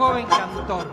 joven 0.00 0.24
cantor. 0.28 0.86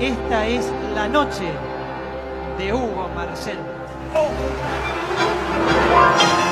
Esta 0.00 0.46
es 0.46 0.72
la 0.94 1.06
noche 1.06 1.52
de 2.56 2.72
Hugo 2.72 3.10
Marcel. 3.14 3.58
Era 6.14 6.45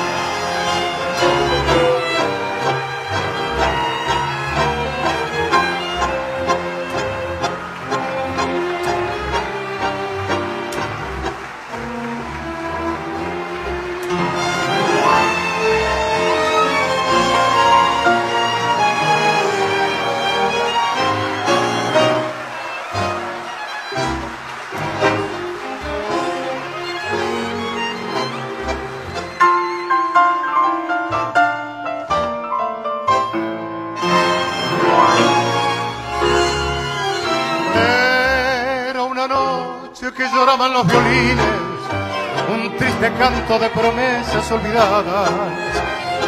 canto 43.17 43.59
de 43.59 43.69
promesas 43.69 44.51
olvidadas, 44.51 45.29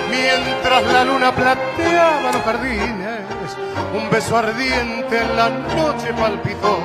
mientras 0.09 0.83
la 0.93 1.03
luna 1.03 1.33
plateaba 1.33 2.31
los 2.31 2.41
jardines, 2.41 3.19
un 3.93 4.09
beso 4.09 4.38
ardiente 4.38 5.21
en 5.21 5.35
la 5.35 5.49
noche 5.49 6.13
palpitó, 6.13 6.80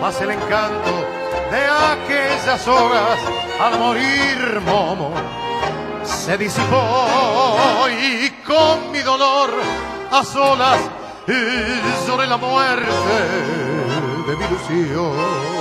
más 0.00 0.20
el 0.20 0.30
encanto 0.30 1.06
de 1.50 1.66
aquellas 1.66 2.68
horas 2.68 3.18
al 3.60 3.78
morir 3.78 4.60
Momo 4.66 5.12
se 6.04 6.38
disipó 6.38 7.86
y 7.90 8.30
con 8.46 8.92
mi 8.92 9.00
dolor 9.00 9.50
a 10.10 10.24
solas 10.24 10.78
lloré 12.06 12.26
la 12.26 12.36
muerte 12.36 12.88
de 14.26 14.36
mi 14.36 14.44
ilusión. 14.44 15.57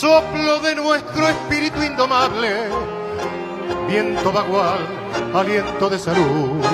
Soplo 0.00 0.60
de 0.60 0.74
nuestro 0.76 1.28
espíritu 1.28 1.82
indomable, 1.82 2.70
viento 3.86 4.32
vagual, 4.32 4.78
aliento 5.34 5.90
de 5.90 5.98
salud, 5.98 6.64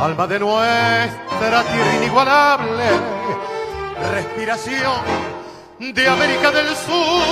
alma 0.00 0.26
de 0.26 0.40
nuestra 0.40 1.62
tierra 1.62 1.96
inigualable, 2.02 2.86
respiración 4.10 5.00
de 5.78 6.08
América 6.08 6.50
del 6.50 6.66
Sur, 6.74 7.22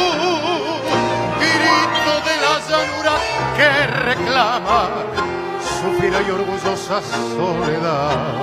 grito 1.40 2.14
de 2.28 2.36
la 2.44 2.60
llanura 2.68 3.14
que 3.56 3.86
reclama 4.04 4.88
su 5.58 6.00
fina 6.00 6.18
y 6.24 6.30
orgullosa 6.30 7.02
soledad. 7.36 8.36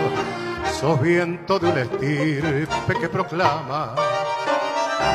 Sos 0.78 1.02
viento 1.02 1.58
de 1.58 1.70
un 1.70 1.78
estirpe 1.78 3.00
que 3.00 3.08
proclama 3.08 3.96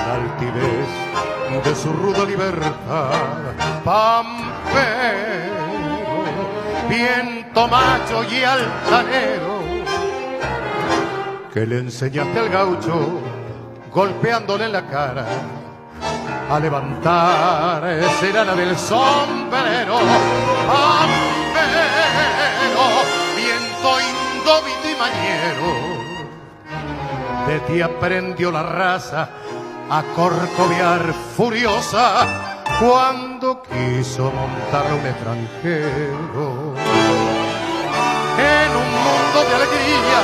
la 0.07 0.15
altivez 0.15 0.89
de 1.65 1.75
su 1.75 1.93
ruda 1.93 2.25
libertad. 2.25 3.11
Pampero, 3.85 5.67
viento 6.89 7.69
macho 7.69 8.25
y 8.25 8.45
altanero, 8.45 9.61
que 11.53 11.67
le 11.67 11.79
enseñaste 11.79 12.39
al 12.39 12.49
gaucho 12.49 13.21
golpeándole 13.93 14.67
en 14.67 14.73
la 14.73 14.87
cara 14.87 15.27
a 16.51 16.61
levantar 16.61 17.83
serana 18.21 18.55
del 18.55 18.77
sombrero. 18.77 19.99
Pampero, 20.67 22.07
viento 23.37 24.01
indómito 24.11 24.87
y 24.91 24.95
mañero, 25.01 25.71
de 27.47 27.61
ti 27.61 27.81
aprendió 27.81 28.51
la 28.51 28.63
raza 28.63 29.31
a 29.89 30.03
corcovear 30.15 31.15
furiosa 31.37 32.27
cuando 32.81 33.63
quiso 33.63 34.33
montar 34.33 34.93
un 34.93 35.07
extranjero. 35.07 36.75
En 38.39 38.71
un 38.83 38.89
mundo 39.07 39.39
de 39.49 39.55
alegría, 39.55 40.21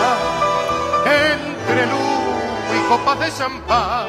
entre 1.05 1.87
luz 1.87 2.77
y 2.77 2.89
copas 2.89 3.21
de 3.21 3.33
champán, 3.33 4.07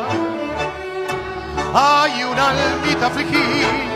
hay 1.73 2.23
una 2.23 2.49
almita 2.49 3.07
afligida 3.07 3.93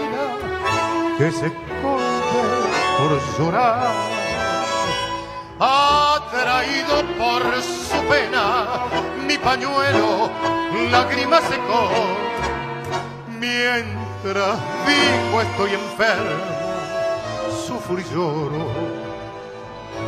que 1.17 1.31
se 1.31 1.51
corre 1.81 2.67
por 2.97 3.39
llorar. 3.39 3.91
Atraído 5.59 7.03
por 7.17 7.41
su 7.63 7.99
pena, 8.07 8.65
mi 9.27 9.37
pañuelo 9.37 10.29
lágrima 10.89 11.41
secó. 11.41 11.89
Mientras 13.39 14.57
dijo 14.87 15.41
estoy 15.41 15.71
enfermo, 15.73 16.45
sufro 17.67 17.99
y 17.99 18.03
lloro 18.05 18.67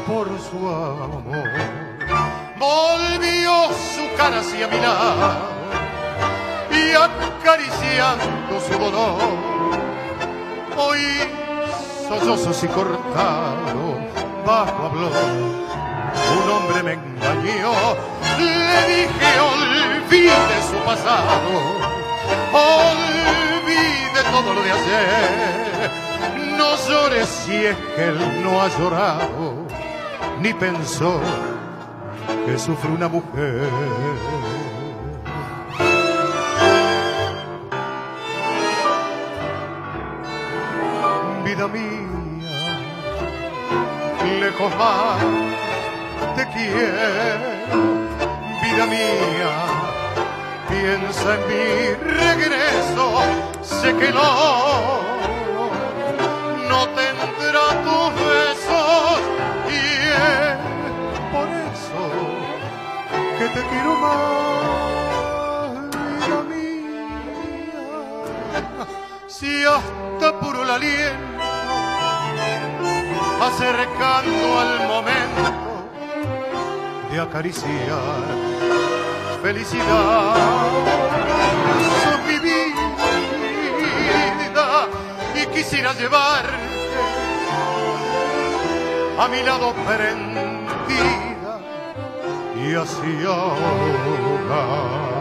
por 0.08 0.28
su 0.40 0.58
amor. 0.58 1.50
Volvió 2.58 3.68
su 3.94 4.16
cara 4.18 4.40
hacia 4.40 4.68
mi 4.68 4.80
lado 4.80 5.50
y 6.72 6.92
acariciando 6.94 8.62
su 8.68 8.80
dolor. 8.80 9.20
Hoy 10.78 11.00
sollozos 12.08 12.64
y 12.64 12.68
cortado, 12.68 13.98
bajo 14.46 14.86
habló. 14.86 15.10
Un 16.32 16.52
hombre 16.52 16.84
me 16.84 16.94
engañó, 16.94 17.72
le 18.40 18.80
dije 18.94 19.40
olvide 19.40 20.58
su 20.70 20.78
pasado, 20.86 21.52
olvide 22.54 24.22
todo 24.32 24.54
lo 24.54 24.62
de 24.62 24.72
ayer. 24.72 25.92
No 26.58 26.76
llores 26.88 27.28
si 27.28 27.56
es 27.56 27.78
que 27.96 28.04
él 28.06 28.44
no 28.44 28.62
ha 28.62 28.68
llorado, 28.78 29.68
ni 30.40 30.54
pensó 30.54 31.22
que 32.46 32.58
sufre 32.58 32.90
una 32.90 33.08
mujer. 33.08 33.70
vida 41.50 41.68
mía, 41.68 42.80
lejos 44.40 44.76
más 44.78 45.18
te 46.36 46.46
quiero, 46.54 47.99
vida 48.80 48.86
mía, 48.86 49.54
piensa 50.70 51.36
en 51.36 51.42
mi 51.48 51.94
regreso, 52.16 53.22
sé 53.62 53.94
que 53.96 54.12
no, 54.12 55.02
no 56.70 56.88
tendrá 56.90 57.66
tus 57.84 58.14
besos. 58.16 59.20
Y 59.68 59.72
es 60.10 61.20
por 61.34 61.48
eso 61.72 62.04
que 63.38 63.46
te 63.50 63.62
quiero 63.68 63.94
más, 63.96 64.30
vida 65.92 66.40
mía, 66.48 67.10
si 69.28 69.64
hasta 69.66 70.40
puro 70.40 70.64
el 70.64 70.70
aliento 70.70 71.30
acercando 73.42 74.60
al 74.60 74.89
acariciar 77.20 78.24
felicidad. 79.42 80.36
Sos 82.04 82.20
mi 82.28 82.40
vida 82.40 82.70
y 85.36 85.46
quisiera 85.56 85.94
llevarte 85.94 86.70
a 89.20 89.28
mi 89.28 89.44
lado 89.44 89.74
prendida 89.86 91.60
y 92.56 92.76
así 92.76 93.26
ahogar 93.26 95.19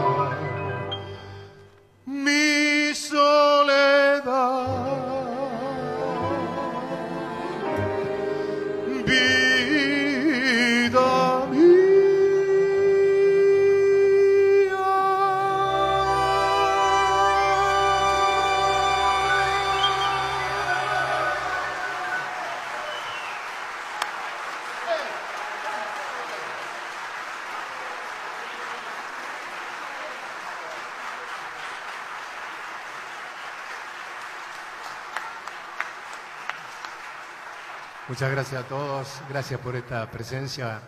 Muchas 38.09 38.31
gracias 38.31 38.65
a 38.65 38.67
todos, 38.67 39.07
gracias 39.29 39.59
por 39.59 39.75
esta 39.75 40.09
presencia 40.09 40.81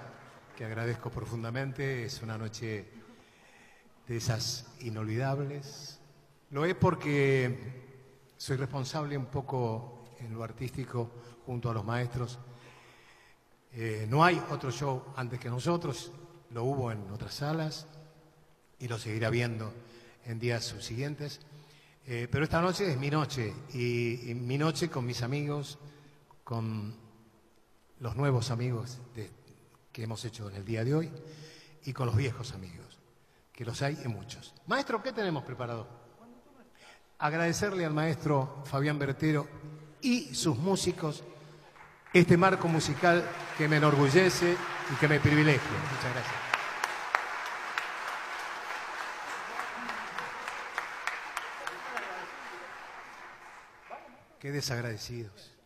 que 0.57 0.65
agradezco 0.65 1.11
profundamente. 1.11 2.05
Es 2.05 2.19
una 2.23 2.35
noche 2.35 2.87
de 4.07 4.17
esas 4.17 4.73
inolvidables. 4.79 5.99
Lo 6.49 6.65
es 6.65 6.73
porque 6.73 8.33
soy 8.37 8.57
responsable 8.57 9.15
un 9.19 9.27
poco 9.27 10.15
en 10.19 10.33
lo 10.33 10.43
artístico 10.43 11.11
junto 11.45 11.69
a 11.69 11.75
los 11.75 11.85
maestros. 11.85 12.39
Eh, 13.71 14.07
no 14.09 14.25
hay 14.25 14.41
otro 14.49 14.71
show 14.71 15.13
antes 15.15 15.39
que 15.39 15.49
nosotros, 15.49 16.11
lo 16.49 16.63
hubo 16.63 16.91
en 16.91 17.07
otras 17.11 17.35
salas 17.35 17.85
y 18.79 18.87
lo 18.87 18.97
seguirá 18.97 19.29
viendo 19.29 19.71
en 20.25 20.39
días 20.39 20.65
subsiguientes. 20.65 21.39
Eh, 22.07 22.27
pero 22.31 22.45
esta 22.45 22.61
noche 22.61 22.89
es 22.89 22.97
mi 22.97 23.11
noche 23.11 23.53
y 23.75 24.33
mi 24.33 24.57
noche 24.57 24.89
con 24.89 25.05
mis 25.05 25.21
amigos, 25.21 25.77
con 26.43 27.00
los 28.01 28.15
nuevos 28.15 28.49
amigos 28.49 28.99
que 29.91 30.03
hemos 30.03 30.25
hecho 30.25 30.49
en 30.49 30.55
el 30.55 30.65
día 30.65 30.83
de 30.83 30.95
hoy 30.95 31.11
y 31.85 31.93
con 31.93 32.07
los 32.07 32.15
viejos 32.15 32.51
amigos, 32.53 32.99
que 33.53 33.63
los 33.63 33.81
hay 33.83 33.97
en 34.03 34.11
muchos. 34.11 34.53
Maestro, 34.65 35.01
¿qué 35.03 35.13
tenemos 35.13 35.43
preparado? 35.43 35.87
Agradecerle 37.19 37.85
al 37.85 37.93
maestro 37.93 38.63
Fabián 38.65 38.97
Bertero 38.97 39.47
y 40.01 40.33
sus 40.33 40.57
músicos 40.57 41.23
este 42.11 42.35
marco 42.37 42.67
musical 42.67 43.23
que 43.57 43.67
me 43.67 43.77
enorgullece 43.77 44.55
y 44.91 44.95
que 44.95 45.07
me 45.07 45.19
privilegia. 45.19 45.61
Muchas 45.61 46.13
gracias. 46.13 46.35
Qué 54.39 54.51
desagradecidos 54.51 55.60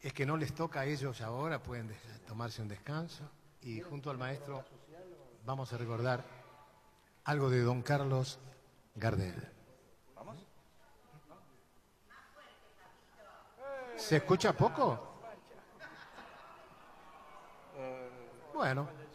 es 0.00 0.12
que 0.12 0.26
no 0.26 0.36
les 0.36 0.54
toca 0.54 0.80
a 0.80 0.84
ellos 0.86 1.20
ahora, 1.20 1.62
pueden 1.62 1.94
tomarse 2.26 2.62
un 2.62 2.68
descanso 2.68 3.24
y 3.62 3.80
junto 3.80 4.10
al 4.10 4.18
maestro 4.18 4.64
vamos 5.44 5.72
a 5.72 5.78
recordar 5.78 6.24
algo 7.24 7.50
de 7.50 7.60
don 7.62 7.82
Carlos 7.82 8.38
Gardel. 8.94 9.52
¿Se 13.96 14.16
escucha 14.16 14.52
poco? 14.52 15.14
Bueno. 18.54 19.05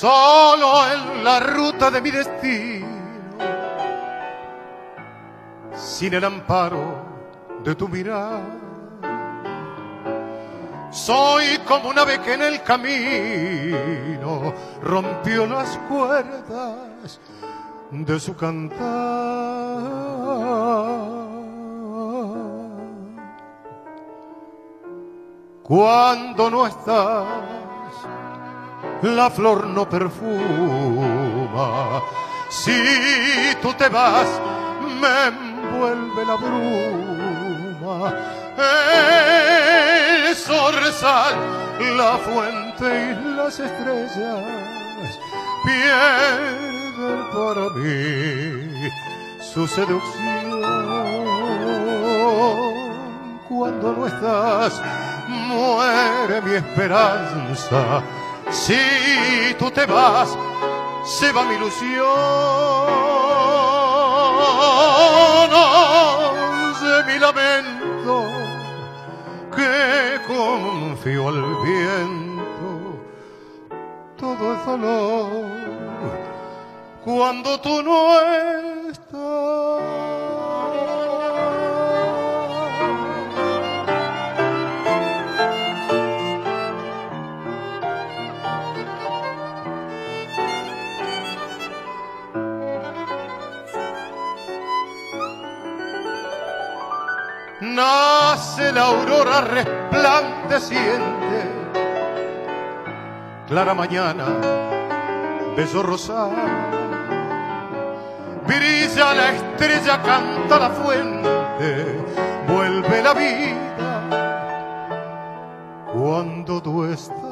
Solo 0.00 0.86
en 0.92 1.24
la 1.24 1.40
ruta 1.40 1.90
de 1.90 2.02
mi 2.02 2.10
destino, 2.10 2.86
sin 5.74 6.12
el 6.12 6.24
amparo 6.24 6.98
de 7.64 7.74
tu 7.74 7.88
mirar. 7.88 8.42
Soy 10.90 11.58
como 11.66 11.88
una 11.88 12.02
ave 12.02 12.20
que 12.20 12.34
en 12.34 12.42
el 12.42 12.62
camino 12.62 14.52
rompió 14.82 15.46
las 15.46 15.78
cuerdas 15.88 17.18
de 17.90 18.20
su 18.20 18.36
cantar. 18.36 18.76
Cuando 25.62 26.50
no 26.50 26.66
estás 26.66 27.55
la 29.02 29.30
flor 29.30 29.66
no 29.66 29.88
perfuma. 29.88 30.20
Si 32.48 32.82
tú 33.60 33.72
te 33.74 33.88
vas, 33.88 34.28
me 35.00 35.26
envuelve 35.28 36.24
la 36.24 36.36
bruma. 36.36 38.14
El 38.56 40.34
zorzal, 40.34 41.34
la 41.96 42.16
fuente 42.18 43.12
y 43.12 43.14
las 43.36 43.60
estrellas 43.60 44.44
pierden 45.64 47.20
para 47.32 47.68
mí 47.74 48.90
su 49.40 49.66
seducción. 49.66 50.26
Cuando 53.48 53.92
no 53.92 54.06
estás, 54.06 54.80
muere 55.28 56.42
mi 56.42 56.54
esperanza 56.54 58.02
si 58.50 59.54
tú 59.58 59.70
te 59.70 59.86
vas, 59.86 60.36
se 61.04 61.32
va 61.32 61.44
mi 61.44 61.54
ilusión. 61.54 62.06
de 66.86 67.04
mi 67.04 67.18
lamento 67.18 68.24
que 69.54 70.20
confío 70.26 71.28
al 71.28 71.42
viento. 71.64 73.02
Todo 74.16 74.54
es 74.54 74.66
dolor 74.66 75.46
cuando 77.04 77.60
tú 77.60 77.82
no 77.82 78.20
estás. 78.90 79.25
Nace 97.76 98.72
la 98.72 98.86
aurora 98.86 99.42
resplandeciente, 99.42 101.38
clara 103.46 103.74
mañana, 103.74 104.24
beso 105.54 105.82
rosado, 105.82 106.32
brilla 108.46 109.14
la 109.14 109.32
estrella, 109.32 110.02
canta 110.02 110.58
la 110.58 110.70
fuente, 110.70 112.00
vuelve 112.48 113.02
la 113.02 113.12
vida 113.12 114.00
cuando 115.92 116.62
tú 116.62 116.84
estás. 116.86 117.26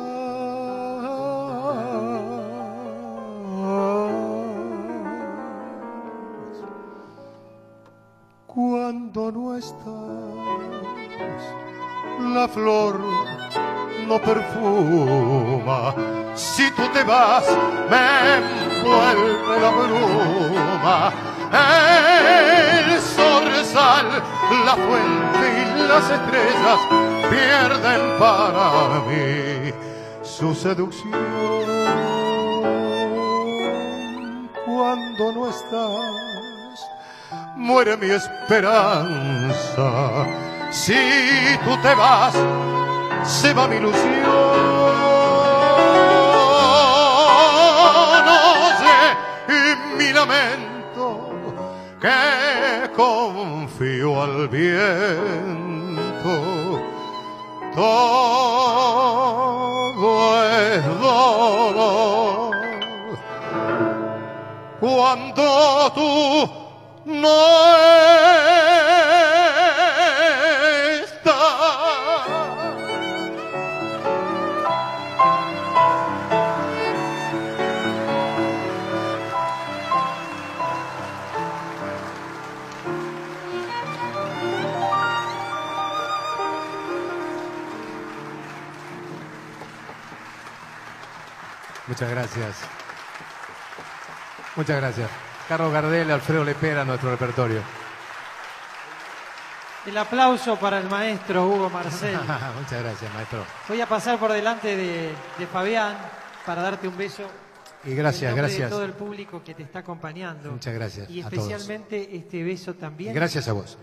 cuando 8.55 9.33
no 9.33 9.57
estás. 9.57 10.24
La 12.35 12.49
flor 12.49 12.99
no 14.09 14.19
perfuma. 14.21 15.95
Si 16.35 16.69
tú 16.73 16.83
te 16.93 17.05
vas, 17.05 17.45
me 17.89 18.07
envuelve 18.39 19.61
la 19.61 19.71
bruma. 19.71 21.13
El 21.53 23.01
zorzal, 23.01 24.09
la 24.67 24.75
fuente 24.75 25.45
y 25.61 25.65
las 25.87 26.11
estrellas 26.11 26.81
pierden 27.31 28.03
para 28.19 29.01
mí 29.07 29.73
su 30.25 30.57
seducción. 30.57 31.13
Cuando 34.67 35.33
no 35.35 35.49
estás 35.51 36.91
muere 37.55 37.97
mi 37.97 38.11
esperanza. 38.11 39.05
Si 40.75 40.93
tú 41.65 41.77
te 41.81 41.95
vas, 41.95 42.35
se 43.23 43.55
va 43.55 43.69
mi 43.69 43.77
ilusión. 43.77 44.25
Oye, 48.27 49.77
mi 49.97 50.13
lamento 50.13 51.31
que 52.01 52.91
confío 52.97 54.21
al 54.21 54.49
viento. 54.49 56.33
Todo 57.77 58.03
es 60.43 60.85
dolor. 61.01 62.51
Cuando 64.81 65.93
tú 65.95 66.51
no 67.07 67.29
está. 67.77 68.84
Muchas 91.95 92.11
gracias. 92.11 92.57
Muchas 94.57 94.77
gracias. 94.79 95.11
Carlos 95.49 95.73
Gardel, 95.73 96.11
Alfredo 96.11 96.43
Lepera, 96.43 96.85
nuestro 96.85 97.09
repertorio. 97.09 97.61
El 99.87 99.97
aplauso 99.97 100.57
para 100.59 100.81
el 100.81 100.91
maestro 100.91 101.47
Hugo 101.47 101.71
Marcel. 101.71 102.17
Muchas 102.59 102.83
gracias, 102.83 103.15
maestro. 103.15 103.45
Voy 103.69 103.81
a 103.81 103.89
pasar 103.89 104.19
por 104.19 104.33
delante 104.33 104.75
de, 104.77 105.13
de 105.39 105.47
Fabián 105.47 105.97
para 106.45 106.63
darte 106.63 106.89
un 106.89 106.97
beso. 106.97 107.31
Y 107.85 107.95
gracias, 107.95 108.29
en 108.29 108.39
gracias. 108.39 108.71
De 108.71 108.75
todo 108.75 108.85
el 108.85 108.95
público 108.95 109.45
que 109.45 109.55
te 109.55 109.63
está 109.63 109.79
acompañando. 109.79 110.51
Muchas 110.51 110.75
gracias. 110.75 111.09
Y 111.09 111.21
a 111.21 111.31
todos. 111.31 111.49
especialmente 111.49 112.17
este 112.17 112.43
beso 112.43 112.75
también. 112.75 113.15
Gracias 113.15 113.47
a 113.47 113.53
vos. 113.53 113.79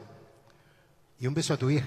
Y 1.18 1.28
un 1.28 1.34
beso 1.34 1.54
a 1.54 1.58
tu. 1.58 1.70
Se 1.70 1.82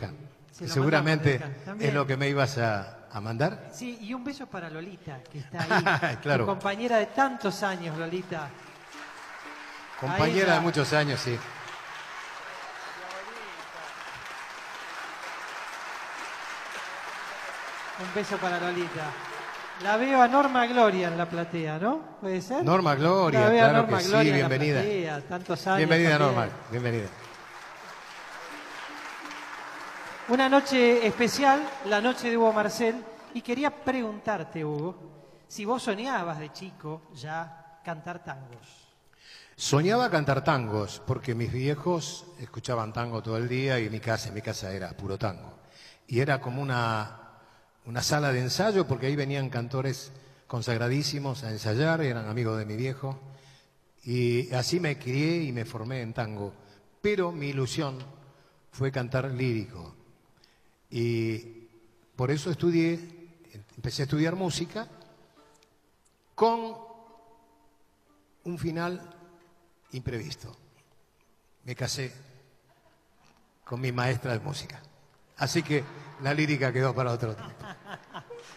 que 0.64 0.68
seguramente 0.68 1.34
hija. 1.34 1.76
Es 1.78 1.92
lo 1.92 2.06
que 2.06 2.16
me 2.16 2.30
ibas 2.30 2.56
a, 2.56 3.03
a 3.14 3.20
mandar. 3.20 3.68
Sí, 3.72 3.96
y 4.02 4.12
un 4.12 4.24
beso 4.24 4.46
para 4.46 4.68
Lolita, 4.68 5.20
que 5.30 5.38
está 5.38 5.58
ahí. 6.10 6.16
Claro. 6.16 6.46
Compañera 6.46 6.96
de 6.98 7.06
tantos 7.06 7.62
años, 7.62 7.96
Lolita. 7.96 8.48
Compañera 10.00 10.54
de 10.54 10.60
muchos 10.60 10.92
años, 10.92 11.20
sí. 11.20 11.38
Un 18.00 18.14
beso 18.14 18.36
para 18.38 18.58
Lolita. 18.58 19.06
La 19.82 19.96
veo 19.96 20.20
a 20.20 20.28
Norma 20.28 20.66
Gloria 20.66 21.08
en 21.08 21.16
la 21.18 21.28
platea, 21.28 21.78
¿no? 21.78 22.00
¿Puede 22.20 22.40
ser? 22.40 22.64
Norma 22.64 22.94
Gloria, 22.94 23.48
claro 23.50 23.78
Norma 23.82 23.98
que 23.98 24.04
sí, 24.04 24.10
Gloria 24.10 24.34
bienvenida. 24.34 24.80
platea, 24.80 25.20
tantos 25.22 25.66
años. 25.66 25.78
Bienvenida, 25.78 26.10
también. 26.18 26.34
Norma. 26.36 26.52
Bienvenida. 26.70 27.06
Una 30.28 30.48
noche 30.48 31.06
especial, 31.06 31.68
la 31.84 32.00
noche 32.00 32.30
de 32.30 32.38
Hugo 32.38 32.50
Marcel, 32.50 32.96
y 33.34 33.42
quería 33.42 33.70
preguntarte, 33.70 34.64
Hugo, 34.64 34.96
si 35.46 35.66
vos 35.66 35.82
soñabas 35.82 36.38
de 36.38 36.50
chico 36.50 37.02
ya 37.14 37.78
cantar 37.84 38.24
tangos. 38.24 38.88
Soñaba 39.54 40.08
cantar 40.08 40.42
tangos 40.42 41.02
porque 41.06 41.34
mis 41.34 41.52
viejos 41.52 42.24
escuchaban 42.40 42.90
tango 42.90 43.22
todo 43.22 43.36
el 43.36 43.46
día 43.46 43.78
y 43.78 43.90
mi 43.90 44.00
casa, 44.00 44.30
mi 44.30 44.40
casa 44.40 44.72
era 44.72 44.96
puro 44.96 45.18
tango. 45.18 45.58
Y 46.06 46.20
era 46.20 46.40
como 46.40 46.62
una, 46.62 47.20
una 47.84 48.00
sala 48.00 48.32
de 48.32 48.40
ensayo 48.40 48.86
porque 48.86 49.08
ahí 49.08 49.16
venían 49.16 49.50
cantores 49.50 50.10
consagradísimos 50.46 51.44
a 51.44 51.50
ensayar, 51.50 52.00
eran 52.00 52.30
amigos 52.30 52.56
de 52.56 52.64
mi 52.64 52.76
viejo. 52.76 53.20
Y 54.04 54.50
así 54.54 54.80
me 54.80 54.98
crié 54.98 55.42
y 55.42 55.52
me 55.52 55.66
formé 55.66 56.00
en 56.00 56.14
tango. 56.14 56.54
Pero 57.02 57.30
mi 57.30 57.48
ilusión 57.48 57.98
fue 58.70 58.90
cantar 58.90 59.30
lírico. 59.30 59.94
Y 60.94 61.66
por 62.14 62.30
eso 62.30 62.52
estudié, 62.52 63.00
empecé 63.76 64.02
a 64.02 64.04
estudiar 64.04 64.36
música 64.36 64.86
con 66.36 66.76
un 68.44 68.56
final 68.56 69.00
imprevisto. 69.90 70.56
Me 71.64 71.74
casé 71.74 72.12
con 73.64 73.80
mi 73.80 73.90
maestra 73.90 74.34
de 74.34 74.38
música. 74.38 74.80
Así 75.38 75.64
que 75.64 75.82
la 76.22 76.32
lírica 76.32 76.72
quedó 76.72 76.94
para 76.94 77.10
otro 77.10 77.34
tiempo. 77.34 77.66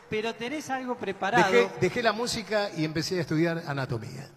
Pero 0.08 0.36
tenés 0.36 0.70
algo 0.70 0.96
preparado. 0.96 1.52
Dejé, 1.52 1.72
dejé 1.82 2.04
la 2.04 2.14
música 2.14 2.70
y 2.78 2.86
empecé 2.86 3.18
a 3.18 3.22
estudiar 3.22 3.64
anatomía. 3.66 4.30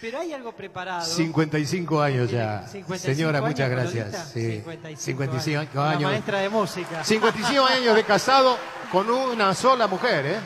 Pero 0.00 0.18
hay 0.18 0.32
algo 0.32 0.52
preparado. 0.52 1.04
55 1.04 2.00
años 2.00 2.30
ya. 2.30 2.66
55 2.66 2.98
Señora, 2.98 3.38
años, 3.38 3.50
muchas 3.50 3.70
gracias. 3.70 4.30
Sí, 4.32 4.52
55, 4.62 5.00
55 5.00 5.70
La 5.74 5.90
años. 5.90 6.02
maestra 6.10 6.38
de 6.38 6.48
música. 6.48 7.04
55 7.04 7.66
años 7.66 7.94
de 7.94 8.04
casado 8.04 8.56
con 8.90 9.10
una 9.10 9.54
sola 9.54 9.86
mujer, 9.86 10.26
¿eh? 10.26 10.36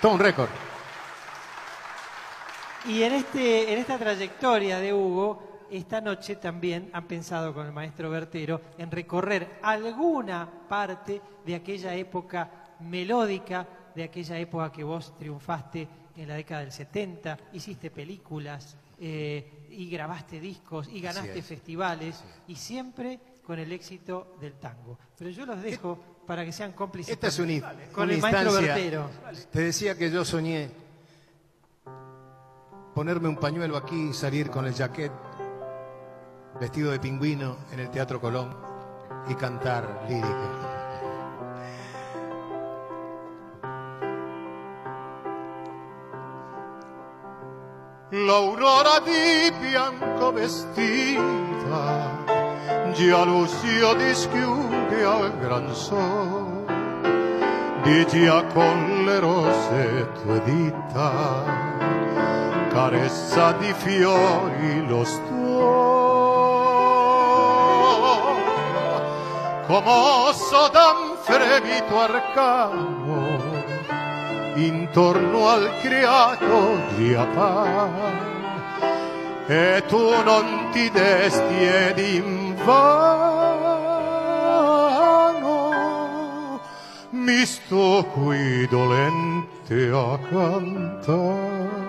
Todo 0.00 0.12
un 0.12 0.20
récord. 0.20 0.48
Y 2.86 3.02
en, 3.02 3.14
este, 3.14 3.72
en 3.72 3.80
esta 3.80 3.98
trayectoria 3.98 4.78
de 4.78 4.94
Hugo, 4.94 5.66
esta 5.70 6.00
noche 6.00 6.36
también 6.36 6.88
han 6.92 7.08
pensado 7.08 7.52
con 7.52 7.66
el 7.66 7.72
maestro 7.72 8.08
Bertero 8.10 8.60
en 8.78 8.92
recorrer 8.92 9.58
alguna 9.62 10.48
parte 10.68 11.20
de 11.44 11.54
aquella 11.56 11.92
época 11.94 12.48
melódica, 12.80 13.66
de 13.96 14.04
aquella 14.04 14.38
época 14.38 14.70
que 14.70 14.84
vos 14.84 15.12
triunfaste 15.18 15.88
en 16.16 16.28
la 16.28 16.34
década 16.34 16.60
del 16.62 16.72
70, 16.72 17.38
hiciste 17.52 17.90
películas 17.90 18.76
eh, 18.98 19.66
y 19.70 19.88
grabaste 19.90 20.40
discos 20.40 20.88
y 20.88 21.00
ganaste 21.00 21.38
es. 21.38 21.44
festivales 21.46 22.22
y 22.48 22.56
siempre 22.56 23.20
con 23.44 23.58
el 23.58 23.70
éxito 23.72 24.36
del 24.40 24.54
tango. 24.54 24.98
Pero 25.18 25.30
yo 25.30 25.46
los 25.46 25.60
dejo 25.62 25.98
para 26.26 26.44
que 26.44 26.52
sean 26.52 26.72
cómplices 26.72 27.12
Esta 27.14 27.28
es 27.28 27.38
in- 27.38 27.62
con 27.92 28.04
una 28.04 28.14
el 28.14 28.20
maestro. 28.20 28.52
Bertero. 28.54 29.10
Te 29.52 29.60
decía 29.60 29.96
que 29.96 30.10
yo 30.10 30.24
soñé 30.24 30.70
ponerme 32.94 33.28
un 33.28 33.36
pañuelo 33.36 33.76
aquí 33.76 34.08
y 34.10 34.12
salir 34.14 34.50
con 34.50 34.66
el 34.66 34.74
jaquet 34.74 35.12
vestido 36.58 36.90
de 36.90 36.98
pingüino 36.98 37.58
en 37.72 37.80
el 37.80 37.90
Teatro 37.90 38.20
Colón 38.20 38.56
y 39.28 39.34
cantar 39.34 40.06
lírica. 40.08 40.75
L'aurora 48.24 48.98
di 49.04 49.52
bianco 49.60 50.32
vestita 50.32 51.20
già 52.94 53.24
l'uscio 53.24 53.92
dischiude 53.92 55.04
al 55.04 55.38
gran 55.38 55.74
sol 55.74 56.64
di 57.82 58.06
già 58.06 58.42
con 58.54 59.04
le 59.04 59.18
rose 59.18 60.08
tue 60.22 60.42
dita 60.44 61.44
carezza 62.70 63.52
di 63.52 63.70
fiori 63.74 64.86
lo 64.86 65.04
stuolo 65.04 66.16
commosso 69.66 70.68
da 70.72 70.94
un 71.02 71.16
fremito 71.20 72.00
arcano 72.00 73.15
intorno 74.56 75.48
al 75.48 75.70
creato 75.80 76.78
già 76.96 77.24
par 77.34 78.34
e 79.46 79.82
tu 79.86 80.22
non 80.24 80.70
ti 80.72 80.90
desti 80.90 81.62
ed 81.62 81.98
invano 81.98 83.46
mi 87.10 87.44
sto 87.44 88.06
qui 88.12 88.66
dolente 88.68 89.90
a 89.92 90.18
cantare. 90.30 91.84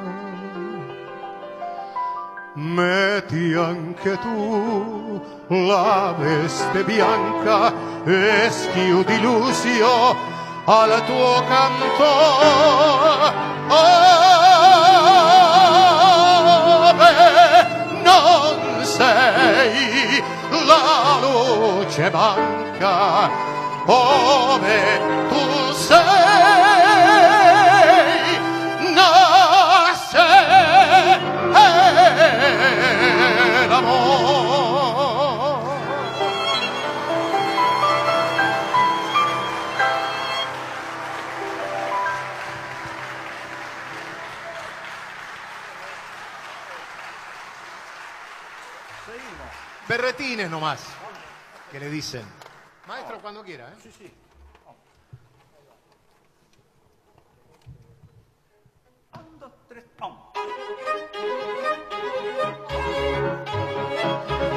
Metti 2.55 3.53
anche 3.53 4.17
tu 4.19 5.21
la 5.47 6.15
veste 6.17 6.83
bianca 6.83 7.71
e 8.03 8.47
schiudi 8.49 9.21
l'usio 9.21 10.36
al 10.69 11.03
tuo 11.05 11.43
canto. 11.47 12.03
Ove 16.89 17.13
non 18.03 18.83
sei 18.83 20.21
la 20.65 21.17
luce 21.21 22.09
manca. 22.09 23.29
Ove 23.85 25.01
tu 25.29 25.66
Berretines 49.97 50.47
nomás, 50.47 50.79
que 51.71 51.79
le 51.79 51.89
dicen. 51.89 52.21
Maestro, 52.87 53.19
cuando 53.19 53.43
quiera, 53.43 53.67
¿eh? 53.69 53.75
Sí, 53.81 53.91
sí. 53.97 54.13
Qué 64.27 64.56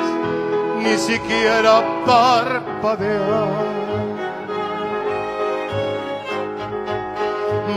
ni 0.83 0.97
siquiera 0.97 1.81
parpadear. 2.05 3.71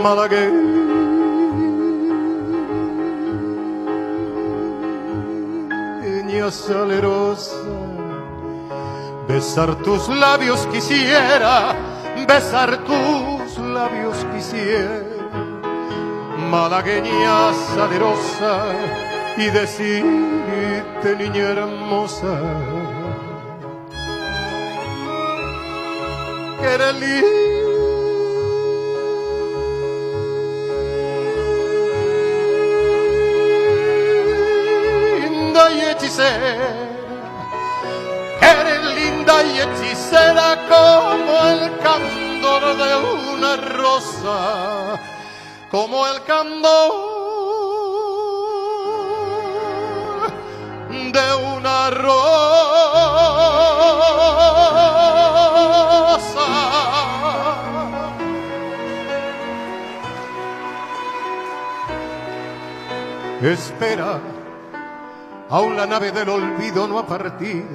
malagueña 0.05 0.65
salerosa. 6.51 7.57
Besar 9.27 9.75
tus 9.77 10.09
labios 10.09 10.67
quisiera, 10.67 11.75
besar 12.29 12.77
tus 12.85 13.59
labios 13.59 14.17
quisiera, 14.35 15.01
malagueña 16.51 17.55
salerosa, 17.75 18.53
y 19.39 19.47
decirte, 19.47 21.17
niña 21.17 21.45
hermosa, 21.53 22.39
eres 26.75 26.95
y 35.71 35.81
hechicera, 35.81 36.75
eres 38.41 38.85
linda 38.97 39.43
y 39.45 39.61
hechicera 39.61 40.49
como 40.69 41.47
el 41.47 41.79
candor 41.79 42.77
de 42.77 42.97
una 43.35 43.57
rosa, 43.57 45.01
como 45.71 46.07
el 46.09 46.23
candor 46.25 47.15
de 50.91 51.35
una 51.57 51.91
rosa. 51.91 52.74
Espera 63.45 64.21
Aún 65.51 65.77
la 65.77 65.87
nave 65.87 66.11
del 66.13 66.31
olvido 66.31 66.89
no 66.89 66.99
ha 66.99 67.07
partido. 67.07 67.69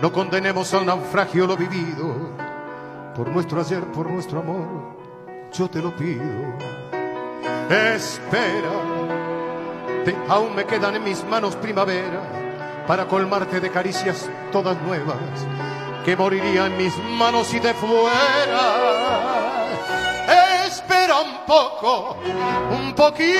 No 0.00 0.12
condenemos 0.12 0.72
al 0.72 0.86
naufragio 0.86 1.48
lo 1.48 1.56
vivido. 1.56 2.14
Por 3.16 3.28
nuestro 3.28 3.60
ayer, 3.60 3.82
por 3.86 4.08
nuestro 4.08 4.38
amor, 4.38 4.96
yo 5.52 5.68
te 5.68 5.82
lo 5.82 5.96
pido. 5.96 6.22
Espera, 7.68 8.70
aún 10.28 10.54
me 10.54 10.64
quedan 10.64 10.94
en 10.94 11.02
mis 11.02 11.24
manos 11.24 11.56
primavera 11.56 12.84
para 12.86 13.06
colmarte 13.06 13.58
de 13.58 13.70
caricias 13.70 14.30
todas 14.52 14.80
nuevas 14.82 15.16
que 16.04 16.16
morirían 16.16 16.70
en 16.70 16.78
mis 16.78 16.96
manos 17.18 17.52
y 17.52 17.58
de 17.58 17.74
fuera. 17.74 19.35
Espera 21.16 21.22
un 21.22 21.36
poco, 21.46 22.16
un 22.70 22.92
poquito 22.94 23.38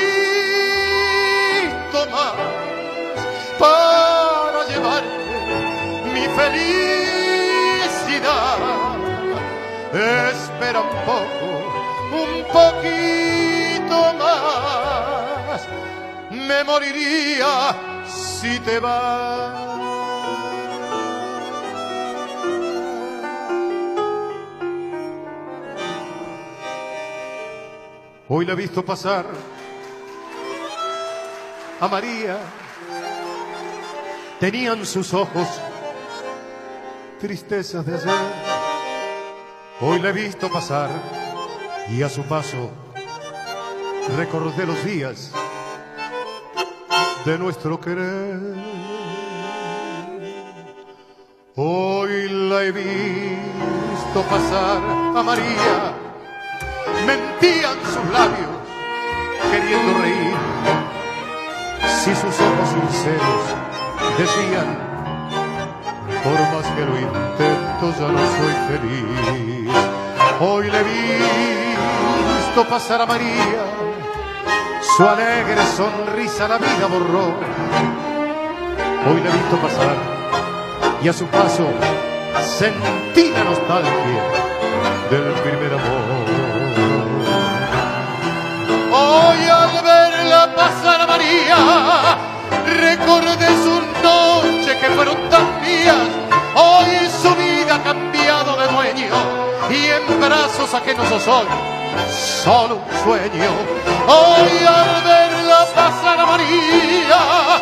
más 2.11 2.35
para 3.59 4.65
llevarte 4.67 6.09
mi 6.15 6.25
felicidad. 6.39 6.59
Espera 9.93 10.81
un 10.81 10.89
poco, 11.05 11.47
un 12.25 12.33
poquito 12.51 13.97
más, 14.15 15.61
me 16.31 16.65
moriría 16.65 17.77
si 18.07 18.59
te 18.61 18.79
vas. 18.79 19.86
Hoy 28.29 28.45
la 28.45 28.53
he 28.53 28.57
visto 28.57 28.85
pasar 28.85 29.27
a 31.81 31.89
María 31.89 32.39
tenían 34.41 34.85
sus 34.85 35.15
ojos 35.15 35.47
tristezas 37.21 37.87
de 37.87 37.95
ayer. 37.95 38.15
Hoy 39.81 40.01
la 40.01 40.11
he 40.11 40.13
visto 40.13 40.51
pasar 40.51 40.91
y 41.89 42.03
a 42.03 42.09
su 42.09 42.23
paso 42.23 42.71
recordé 44.17 44.67
los 44.67 44.85
días 44.85 45.33
de 47.25 47.39
nuestro 47.39 47.81
querer. 47.81 48.41
Hoy 51.57 52.29
la 52.29 52.65
he 52.65 52.73
visto 52.73 54.23
pasar 54.29 54.83
a 55.17 55.23
María, 55.23 55.96
mentían 57.41 57.77
sus 57.85 58.13
labios 58.13 58.51
queriendo 59.51 59.99
reír, 60.01 60.37
si 62.03 62.15
sus 62.15 62.41
ojos 62.41 62.69
sinceros 62.69 63.43
decían, 64.19 64.79
por 66.23 66.41
más 66.53 66.67
que 66.75 66.85
lo 66.85 66.99
intento 66.99 67.95
ya 67.99 68.09
no 68.09 68.19
soy 68.19 68.55
feliz. 68.69 69.71
Hoy 70.41 70.71
le 70.71 70.81
he 70.81 70.85
visto 72.39 72.69
pasar 72.69 73.03
a 73.03 73.07
María, 73.07 73.65
su 74.97 75.09
alegre 75.09 75.63
sonrisa 75.77 76.49
la 76.49 76.59
vida 76.59 76.87
borró. 76.91 77.35
Hoy 79.09 79.21
le 79.23 79.29
he 79.29 79.33
visto 79.33 79.57
pasar 79.57 79.97
y 81.03 81.09
a 81.09 81.13
su 81.13 81.27
paso 81.27 81.67
sentí 82.59 83.31
la 83.31 83.45
nostalgia 83.45 84.23
del 85.11 85.33
primer 85.43 85.73
amor. 85.73 86.16
Pasar 91.27 91.53
a 91.53 91.65
María, 91.65 92.19
recordé 92.67 93.47
sus 93.47 93.83
noches 94.03 94.77
que 94.81 94.89
fueron 94.91 95.17
tan 95.29 95.61
mías. 95.61 96.09
Hoy 96.55 97.09
su 97.23 97.35
vida 97.35 97.75
ha 97.77 97.83
cambiado 97.83 98.57
de 98.57 98.67
dueño 98.69 99.15
y 99.71 99.87
en 99.87 100.21
brazos 100.21 100.73
ajenos 100.75 101.09
soy 101.23 101.47
solo 102.45 102.77
un 102.77 103.05
sueño. 103.05 103.51
Hoy 104.07 104.67
al 104.67 105.03
verla 105.03 105.67
pasar 105.75 106.21
a 106.21 106.27
María, 106.27 107.61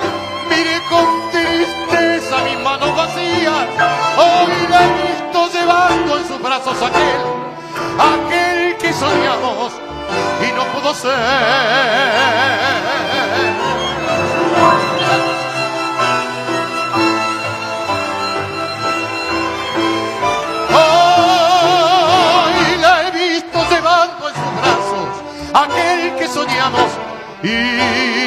miré 0.49 0.81
con 0.91 1.31
tristeza 1.31 2.43
mis 2.45 2.59
manos 2.61 2.95
vacías. 2.97 3.67
Hoy 4.17 4.69
la 4.69 4.85
he 4.85 4.93
visto 5.03 5.51
llevando 5.53 6.19
en 6.19 6.29
sus 6.29 6.43
brazos 6.43 6.77
aquel, 6.83 7.23
aquel 7.99 8.77
que 8.77 8.93
soñamos 8.93 9.73
y 10.41 10.53
no 10.53 10.65
pudo 10.73 10.95
ser. 10.95 12.34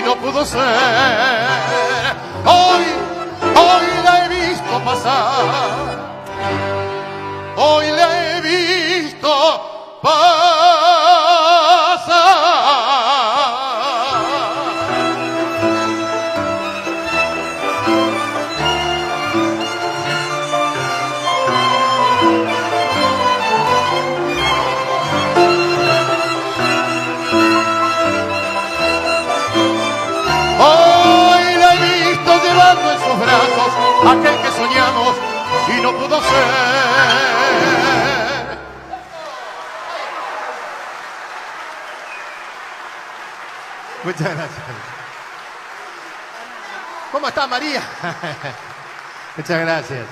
No 0.05 0.15
pudo 0.15 0.45
ser. 0.45 0.59
Hoy, 2.45 2.85
hoy 3.55 3.85
la 4.03 4.25
he 4.25 4.29
visto 4.29 4.83
pasar, 4.85 5.97
hoy 7.55 7.91
Muchas 44.17 44.35
gracias. 44.35 44.65
¿Cómo 47.11 47.27
está 47.27 47.45
María? 47.45 47.83
Muchas 49.37 49.61
gracias. 49.61 50.07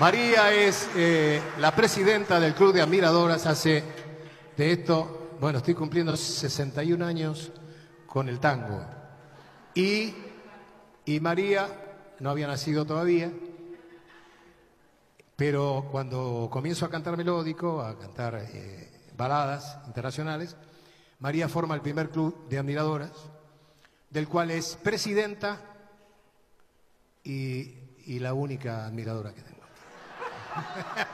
María 0.00 0.52
es 0.52 0.90
eh, 0.96 1.40
la 1.60 1.70
presidenta 1.76 2.40
del 2.40 2.54
Club 2.54 2.72
de 2.72 2.82
Admiradoras 2.82 3.46
hace 3.46 3.84
de 4.56 4.72
esto, 4.72 5.36
bueno, 5.40 5.58
estoy 5.58 5.74
cumpliendo 5.74 6.16
61 6.16 7.06
años 7.06 7.52
con 8.04 8.28
el 8.28 8.40
tango. 8.40 8.84
Y, 9.72 10.12
y 11.04 11.20
María 11.20 11.68
no 12.18 12.30
había 12.30 12.48
nacido 12.48 12.84
todavía, 12.84 13.30
pero 15.36 15.86
cuando 15.92 16.48
comienzo 16.50 16.84
a 16.84 16.90
cantar 16.90 17.16
melódico, 17.16 17.80
a 17.80 17.96
cantar 17.96 18.44
eh, 18.52 18.90
baladas 19.16 19.78
internacionales, 19.86 20.56
María 21.20 21.48
forma 21.48 21.74
el 21.74 21.80
primer 21.80 22.10
club 22.10 22.48
de 22.48 22.58
admiradoras, 22.58 23.12
del 24.10 24.28
cual 24.28 24.50
es 24.50 24.78
presidenta 24.82 25.60
y, 27.22 27.82
la 28.18 28.34
única 28.34 28.86
admiradora 28.86 29.32
que 29.32 29.42
tengo. 29.42 29.62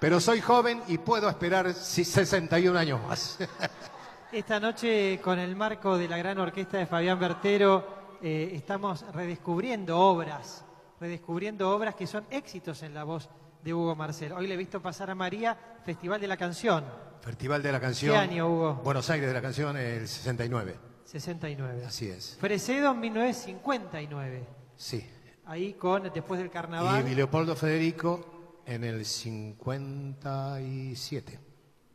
Pero 0.00 0.20
soy 0.20 0.40
joven 0.40 0.82
y 0.88 0.98
puedo 0.98 1.28
esperar 1.28 1.72
61 1.72 2.78
años 2.78 3.00
más. 3.06 3.38
Esta 4.32 4.58
noche, 4.58 5.20
con 5.22 5.38
el 5.38 5.54
marco 5.56 5.96
de 5.96 6.08
la 6.08 6.16
gran 6.16 6.38
orquesta 6.38 6.78
de 6.78 6.86
Fabián 6.86 7.18
Bertero, 7.18 8.18
eh, 8.22 8.50
estamos 8.54 9.04
redescubriendo 9.12 9.98
obras, 9.98 10.64
redescubriendo 11.00 11.70
obras 11.70 11.94
que 11.94 12.06
son 12.06 12.26
éxitos 12.30 12.82
en 12.82 12.94
la 12.94 13.04
voz 13.04 13.28
de 13.62 13.74
Hugo 13.74 13.94
Marcel. 13.94 14.32
Hoy 14.32 14.46
le 14.46 14.54
he 14.54 14.56
visto 14.56 14.80
pasar 14.82 15.10
a 15.10 15.14
María, 15.14 15.54
Festival 15.84 16.18
de 16.20 16.26
la 16.28 16.36
Canción. 16.36 16.84
Festival 17.20 17.62
de 17.62 17.72
la 17.72 17.80
Canción. 17.80 18.12
¿Qué 18.12 18.18
año, 18.18 18.48
Hugo? 18.48 18.74
Buenos 18.84 19.08
Aires 19.10 19.28
de 19.28 19.34
la 19.34 19.42
Canción, 19.42 19.76
el 19.76 20.08
69. 20.08 20.76
69. 21.04 21.84
Así 21.84 22.08
es. 22.08 22.36
Fresedo 22.40 22.92
en 22.92 23.00
1959. 23.00 24.46
Sí. 24.76 25.04
Ahí 25.46 25.74
con, 25.74 26.10
después 26.12 26.40
del 26.40 26.50
carnaval. 26.50 27.08
Y 27.08 27.14
Leopoldo 27.14 27.54
Federico 27.54 28.60
en 28.66 28.82
el 28.84 29.04
57. 29.04 31.38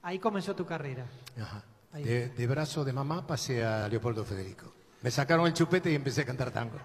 Ahí 0.04 0.20
comenzó 0.20 0.56
tu 0.56 0.66
carrera. 0.66 1.06
Ajá. 1.40 1.64
De, 1.94 2.30
de, 2.30 2.48
brazo 2.48 2.86
de 2.86 2.94
mamá 2.94 3.26
pasé 3.26 3.66
a 3.66 3.88
Leopoldo 3.88 4.24
Federico. 4.24 4.72
Me 5.08 5.12
sacaron 5.12 5.48
el 5.48 5.54
chupete 5.54 5.90
y 5.90 5.96
empecé 5.96 6.24
a 6.24 6.26
cantar 6.26 6.52
tango. 6.52 6.78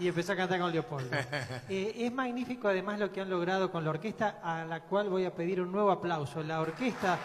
Y 0.00 0.08
empecé 0.08 0.32
a 0.32 0.36
cantar 0.36 0.58
con 0.58 0.72
Leopoldo. 0.72 1.16
Eh, 1.68 1.94
es 1.98 2.12
magnífico 2.12 2.66
además 2.66 2.98
lo 2.98 3.12
que 3.12 3.20
han 3.20 3.30
logrado 3.30 3.70
con 3.70 3.84
la 3.84 3.90
orquesta, 3.90 4.40
a 4.42 4.64
la 4.64 4.80
cual 4.80 5.08
voy 5.08 5.24
a 5.26 5.32
pedir 5.32 5.60
un 5.60 5.70
nuevo 5.70 5.92
aplauso. 5.92 6.42
La 6.42 6.60
orquesta 6.60 7.20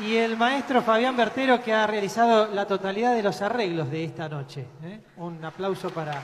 Y 0.00 0.14
el 0.18 0.36
maestro 0.36 0.82
Fabián 0.82 1.16
Bertero 1.16 1.60
que 1.60 1.72
ha 1.72 1.84
realizado 1.88 2.46
la 2.46 2.64
totalidad 2.64 3.12
de 3.12 3.24
los 3.24 3.42
arreglos 3.42 3.90
de 3.90 4.04
esta 4.04 4.28
noche. 4.28 4.68
¿eh? 4.84 5.00
Un 5.16 5.44
aplauso 5.44 5.90
para 5.90 6.22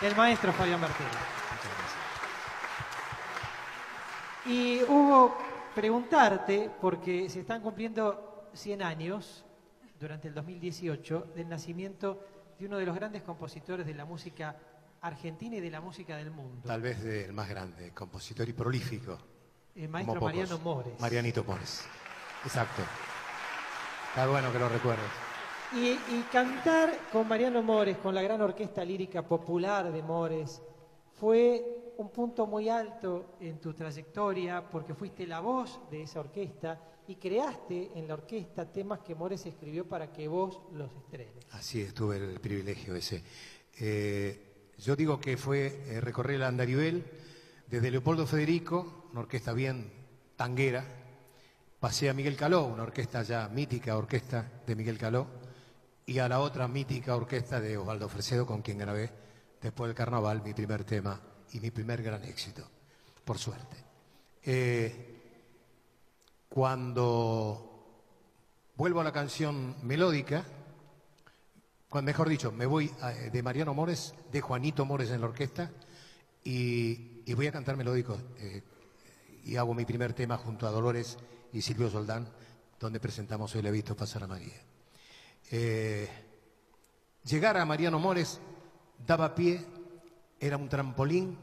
el 0.00 0.16
maestro 0.16 0.50
Fabián 0.54 0.80
Bertero. 0.80 1.36
Y 4.48 4.82
hubo 4.84 5.36
preguntarte, 5.74 6.70
porque 6.80 7.28
se 7.28 7.40
están 7.40 7.60
cumpliendo 7.60 8.48
100 8.52 8.82
años 8.82 9.44
durante 9.98 10.28
el 10.28 10.34
2018 10.34 11.32
del 11.34 11.48
nacimiento 11.48 12.20
de 12.58 12.66
uno 12.66 12.78
de 12.78 12.86
los 12.86 12.94
grandes 12.94 13.22
compositores 13.22 13.86
de 13.86 13.94
la 13.94 14.04
música 14.04 14.56
argentina 15.00 15.56
y 15.56 15.60
de 15.60 15.70
la 15.70 15.80
música 15.80 16.16
del 16.16 16.30
mundo. 16.30 16.62
Tal 16.66 16.80
vez 16.80 17.04
el 17.04 17.32
más 17.32 17.48
grande, 17.48 17.92
compositor 17.92 18.48
y 18.48 18.52
prolífico. 18.52 19.18
El 19.74 19.88
maestro 19.88 20.20
Mariano 20.20 20.58
Mores. 20.58 20.98
Marianito 21.00 21.44
Mores. 21.44 21.84
Exacto. 22.44 22.82
Está 24.08 24.26
bueno 24.26 24.50
que 24.52 24.58
lo 24.58 24.68
recuerdes. 24.68 25.10
Y, 25.74 25.96
cantar 26.32 26.96
con 27.12 27.28
Mariano 27.28 27.62
Mores, 27.62 27.98
con 27.98 28.14
la 28.14 28.22
gran 28.22 28.40
orquesta 28.40 28.84
lírica 28.84 29.22
popular 29.22 29.92
de 29.92 30.02
Mores, 30.02 30.62
fue 31.20 31.75
un 31.98 32.10
punto 32.10 32.46
muy 32.46 32.68
alto 32.68 33.36
en 33.40 33.58
tu 33.58 33.72
trayectoria 33.72 34.68
porque 34.68 34.94
fuiste 34.94 35.26
la 35.26 35.40
voz 35.40 35.80
de 35.90 36.02
esa 36.02 36.20
orquesta 36.20 36.78
y 37.08 37.16
creaste 37.16 37.92
en 37.94 38.08
la 38.08 38.14
orquesta 38.14 38.70
temas 38.70 39.00
que 39.00 39.14
Mores 39.14 39.46
escribió 39.46 39.88
para 39.88 40.12
que 40.12 40.28
vos 40.28 40.60
los 40.72 40.92
estrenes. 40.92 41.34
Así 41.52 41.80
es, 41.80 41.94
tuve 41.94 42.16
el 42.16 42.40
privilegio 42.40 42.94
ese. 42.94 43.22
Eh, 43.78 44.72
yo 44.78 44.96
digo 44.96 45.20
que 45.20 45.36
fue 45.36 45.66
eh, 45.86 46.00
recorrer 46.00 46.36
el 46.36 46.42
Andarivel 46.42 47.04
desde 47.68 47.90
Leopoldo 47.90 48.26
Federico, 48.26 49.08
una 49.12 49.20
orquesta 49.20 49.52
bien 49.52 49.90
tanguera, 50.36 50.84
pasé 51.80 52.10
a 52.10 52.14
Miguel 52.14 52.36
Caló, 52.36 52.64
una 52.66 52.82
orquesta 52.82 53.22
ya 53.22 53.48
mítica, 53.48 53.96
orquesta 53.96 54.62
de 54.66 54.76
Miguel 54.76 54.98
Caló, 54.98 55.26
y 56.04 56.18
a 56.18 56.28
la 56.28 56.40
otra 56.40 56.68
mítica 56.68 57.16
orquesta 57.16 57.60
de 57.60 57.76
Osvaldo 57.76 58.08
Fresedo, 58.08 58.46
con 58.46 58.62
quien 58.62 58.78
grabé 58.78 59.10
después 59.60 59.88
del 59.88 59.96
carnaval 59.96 60.42
mi 60.42 60.52
primer 60.52 60.84
tema 60.84 61.20
y 61.52 61.60
mi 61.60 61.70
primer 61.70 62.02
gran 62.02 62.24
éxito, 62.24 62.68
por 63.24 63.38
suerte. 63.38 63.76
Eh, 64.42 65.14
cuando 66.48 67.94
vuelvo 68.76 69.00
a 69.00 69.04
la 69.04 69.12
canción 69.12 69.76
melódica, 69.82 70.44
mejor 72.02 72.28
dicho, 72.28 72.52
me 72.52 72.66
voy 72.66 72.90
de 73.32 73.42
Mariano 73.42 73.72
Mores, 73.74 74.14
de 74.30 74.40
Juanito 74.40 74.84
Mores 74.84 75.10
en 75.10 75.20
la 75.20 75.28
orquesta, 75.28 75.70
y, 76.46 77.34
voy 77.34 77.48
a 77.48 77.52
cantar 77.52 77.76
melódico. 77.76 78.16
Eh, 78.38 78.62
y 79.44 79.56
hago 79.56 79.74
mi 79.74 79.84
primer 79.84 80.12
tema 80.12 80.36
junto 80.36 80.66
a 80.66 80.70
Dolores 80.70 81.18
y 81.52 81.62
Silvio 81.62 81.90
Soldán, 81.90 82.28
donde 82.78 83.00
presentamos 83.00 83.54
Hoy 83.54 83.62
le 83.62 83.68
he 83.68 83.72
visto 83.72 83.96
pasar 83.96 84.22
a 84.24 84.26
María. 84.26 84.54
Eh, 85.50 86.08
llegar 87.24 87.56
a 87.56 87.64
Mariano 87.64 87.98
Mores 87.98 88.40
daba 89.04 89.34
pie, 89.34 89.64
era 90.40 90.56
un 90.56 90.68
trampolín 90.68 91.38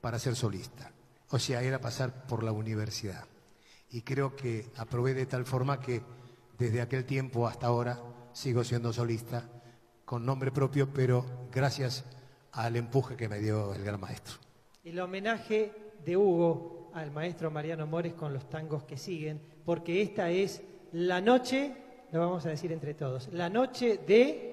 para 0.00 0.18
ser 0.18 0.36
solista. 0.36 0.92
O 1.30 1.38
sea, 1.38 1.62
era 1.62 1.80
pasar 1.80 2.26
por 2.26 2.42
la 2.42 2.52
universidad. 2.52 3.24
Y 3.90 4.02
creo 4.02 4.36
que 4.36 4.70
aprobé 4.76 5.14
de 5.14 5.26
tal 5.26 5.44
forma 5.44 5.80
que 5.80 6.02
desde 6.58 6.80
aquel 6.80 7.04
tiempo 7.04 7.46
hasta 7.46 7.66
ahora 7.66 8.00
sigo 8.32 8.64
siendo 8.64 8.92
solista 8.92 9.48
con 10.04 10.26
nombre 10.26 10.50
propio, 10.50 10.92
pero 10.92 11.24
gracias 11.52 12.04
al 12.52 12.76
empuje 12.76 13.16
que 13.16 13.28
me 13.28 13.38
dio 13.38 13.74
el 13.74 13.84
gran 13.84 14.00
maestro. 14.00 14.36
El 14.82 14.98
homenaje 14.98 15.72
de 16.04 16.16
Hugo 16.16 16.90
al 16.94 17.10
maestro 17.12 17.50
Mariano 17.50 17.86
Mores 17.86 18.14
con 18.14 18.32
los 18.32 18.48
tangos 18.48 18.84
que 18.84 18.96
siguen, 18.96 19.40
porque 19.64 20.02
esta 20.02 20.30
es 20.30 20.62
la 20.92 21.20
noche, 21.20 21.74
lo 22.10 22.20
vamos 22.20 22.44
a 22.46 22.50
decir 22.50 22.72
entre 22.72 22.94
todos, 22.94 23.28
la 23.32 23.48
noche 23.48 24.00
de 24.06 24.49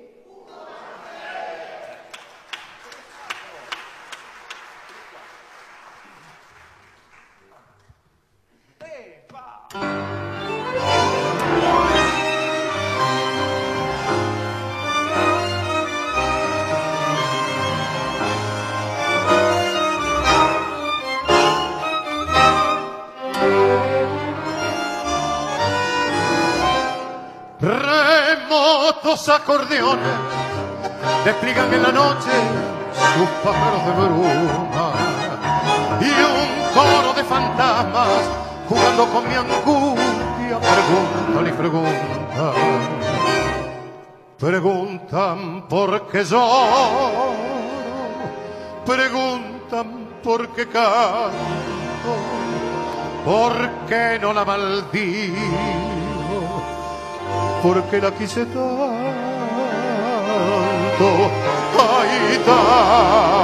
acordeones 29.27 30.17
despliegan 31.25 31.73
en 31.73 31.83
la 31.83 31.91
noche 31.91 32.29
sus 33.15 33.29
pájaros 33.43 33.85
de 33.85 33.91
bruma 33.91 34.93
y 35.99 36.11
un 36.33 36.49
coro 36.73 37.13
de 37.13 37.23
fantasmas 37.23 38.07
jugando 38.69 39.05
con 39.07 39.27
mi 39.27 39.33
angustia. 39.33 40.59
Preguntan 40.59 41.47
y 41.47 41.51
preguntan 41.51 42.53
preguntan 44.37 45.67
por 45.67 46.07
qué 46.09 46.23
yo 46.23 47.33
preguntan 48.85 50.07
por 50.23 50.47
qué 50.49 50.67
canto 50.67 51.33
por 53.25 53.69
qué 53.87 54.19
no 54.21 54.31
la 54.33 54.45
maldigo 54.45 55.37
porque 57.63 58.01
la 58.01 58.11
quise 58.11 58.45
tanto, 58.45 58.67
ay 61.79 62.39
tanto. 62.45 63.37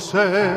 sé 0.00 0.54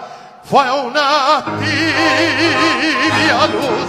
fue 0.42 0.70
una 0.70 1.44
tibia 1.59 3.46
luz 3.48 3.88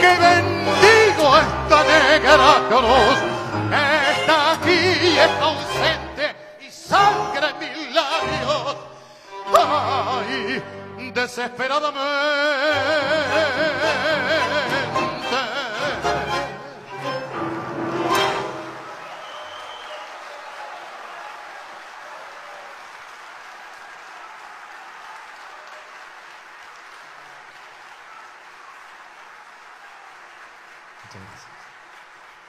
que 0.00 0.16
bendigo 0.18 1.36
esta 1.36 1.84
negra 1.84 2.62
cruz, 2.70 3.18
está 4.18 4.52
aquí 4.52 5.18
está 5.18 5.44
ausente 5.44 6.36
y 6.66 6.70
sangre 6.70 7.48
en 7.50 7.58
mis 7.58 7.94
labios. 7.94 8.76
Ay, 9.52 10.62
desesperadamente. 11.12 12.00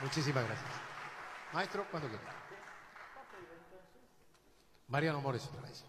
Muchísimas 0.01 0.43
gracias. 0.45 0.71
Maestro, 1.53 1.85
cuando 1.91 2.09
quiera. 2.09 2.23
Mariano 4.87 5.21
Mores, 5.21 5.43
paraíso. 5.47 5.85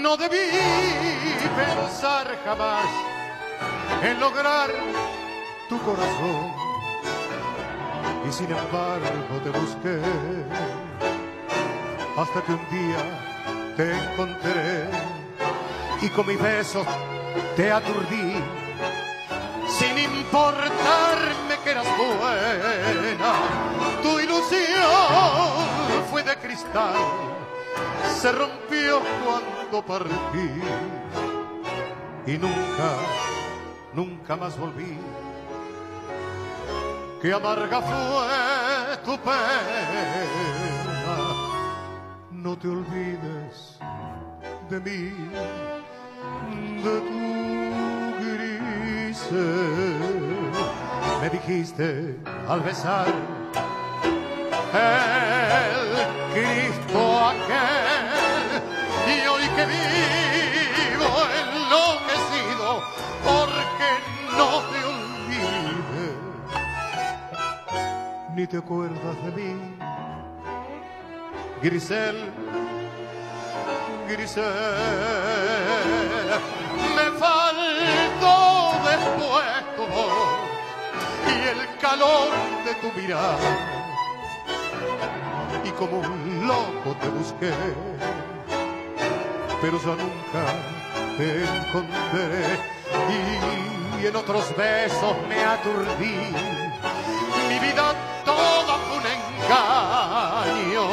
No 0.00 0.16
debí 0.16 0.36
pensar 1.56 2.38
jamás 2.44 2.86
en 4.02 4.20
lograr 4.20 4.70
tu 5.68 5.78
corazón. 5.82 6.63
Y 8.26 8.32
sin 8.32 8.46
embargo 8.46 9.40
te 9.42 9.50
busqué 9.50 10.00
hasta 12.16 12.42
que 12.42 12.52
un 12.52 12.70
día 12.70 13.74
te 13.76 13.92
encontré 13.92 14.88
y 16.00 16.08
con 16.08 16.26
mis 16.26 16.40
besos 16.40 16.86
te 17.56 17.70
aturdí. 17.70 18.34
Sin 19.68 19.98
importarme 19.98 21.58
que 21.62 21.70
eras 21.70 21.86
buena, 21.96 23.32
tu 24.02 24.20
ilusión 24.20 24.70
fue 26.10 26.22
de 26.22 26.36
cristal 26.36 26.94
se 28.24 28.32
rompió 28.32 29.02
cuando 29.22 29.84
partí 29.84 30.48
y 32.26 32.38
nunca, 32.38 32.96
nunca 33.92 34.36
más 34.36 34.58
volví. 34.58 34.96
Qué 37.24 37.32
amarga 37.32 37.80
fue 37.80 38.96
tu 39.02 39.18
pena, 39.18 39.34
no 42.30 42.58
te 42.58 42.68
olvides 42.68 43.78
de 44.68 44.80
mí, 44.80 45.10
de 46.84 47.00
tu 47.08 47.22
gris. 48.20 49.20
Me 51.22 51.30
dijiste 51.30 52.20
al 52.46 52.60
besar 52.60 53.06
el 54.74 55.80
Cristo 56.34 57.00
aquel 57.30 58.60
y 59.08 59.26
hoy 59.28 59.48
que 59.56 59.64
vivo 59.64 61.10
enloquecido 61.40 62.82
porque 63.24 63.90
no 64.36 64.60
te 64.70 64.83
ni 68.34 68.46
te 68.46 68.56
acuerdas 68.58 69.16
de 69.24 69.30
mí. 69.32 69.76
Grisel 71.62 72.32
Grisel 74.08 74.44
me 76.96 77.18
faltó 77.18 78.36
después 78.90 79.76
tu 79.76 79.82
voz 79.86 80.44
y 81.28 81.48
el 81.48 81.78
calor 81.80 82.28
de 82.64 82.74
tu 82.74 83.00
mirada. 83.00 83.38
Y 85.64 85.70
como 85.70 86.00
un 86.00 86.46
loco 86.46 86.96
te 87.00 87.08
busqué, 87.08 87.52
pero 89.62 89.80
yo 89.80 89.96
nunca 89.96 90.44
te 91.16 91.44
encontré. 91.44 92.74
Y 94.02 94.06
en 94.06 94.16
otros 94.16 94.54
besos 94.56 95.16
me 95.28 95.42
aturdí. 95.42 96.18
Mi 97.48 97.58
vida 97.58 97.94
engaño, 99.54 100.88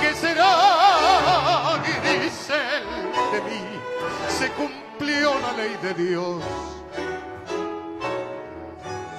que 0.00 0.14
será 0.14 1.80
Grisel 2.04 2.84
de 3.32 3.40
mí? 3.42 3.62
Se 4.28 4.50
cumplió 4.52 5.38
la 5.40 5.52
ley 5.52 5.76
de 5.82 5.94
Dios, 5.94 6.42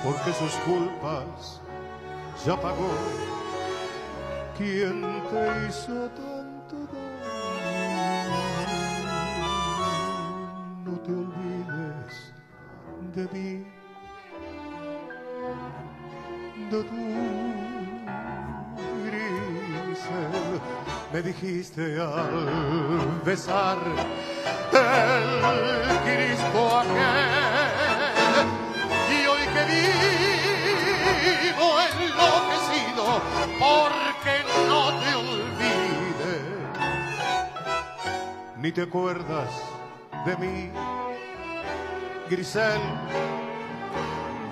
porque 0.04 0.34
sus 0.34 0.54
culpas 0.66 1.62
ya 2.46 2.56
pagó 2.60 2.90
¿Quién 4.60 5.02
te 5.32 5.68
hizo 5.70 6.10
tanto 6.10 6.76
daño? 6.92 7.40
No 10.84 11.00
te 11.00 11.12
olvides 11.14 12.34
de 13.16 13.24
mí, 13.32 13.66
de 16.70 16.84
tu 16.84 17.39
Me 21.12 21.24
dijiste 21.24 22.00
al 22.00 23.22
besar 23.26 23.80
el 24.72 25.30
Cristo 26.06 26.80
aquel. 26.80 28.46
Y 29.10 29.26
hoy 29.26 29.44
que 29.54 29.64
vivo 31.50 31.70
enloquecido 31.82 33.06
porque 33.58 34.36
no 34.68 34.82
te 35.00 35.12
olvides, 35.16 36.46
ni 38.58 38.70
te 38.72 38.82
acuerdas 38.84 39.50
de 40.28 40.38
mí, 40.38 40.70
Grisel, 42.30 42.82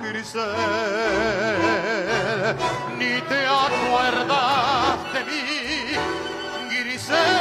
Grisel, 0.02 0.42
ni 2.98 3.22
te 3.22 3.46
acuerdas 3.46 5.14
de 5.14 5.20
mí, 5.26 5.67
Grisel. 6.98 7.37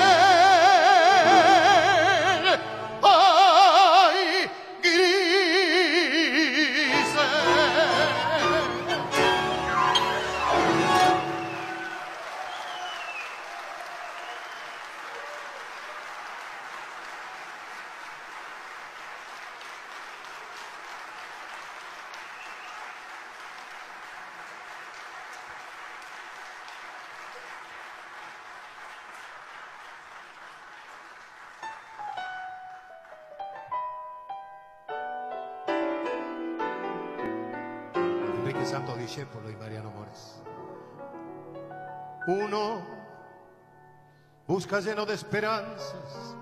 Busca 44.57 44.81
lleno 44.81 45.05
de 45.05 45.13
esperanzas 45.13 46.35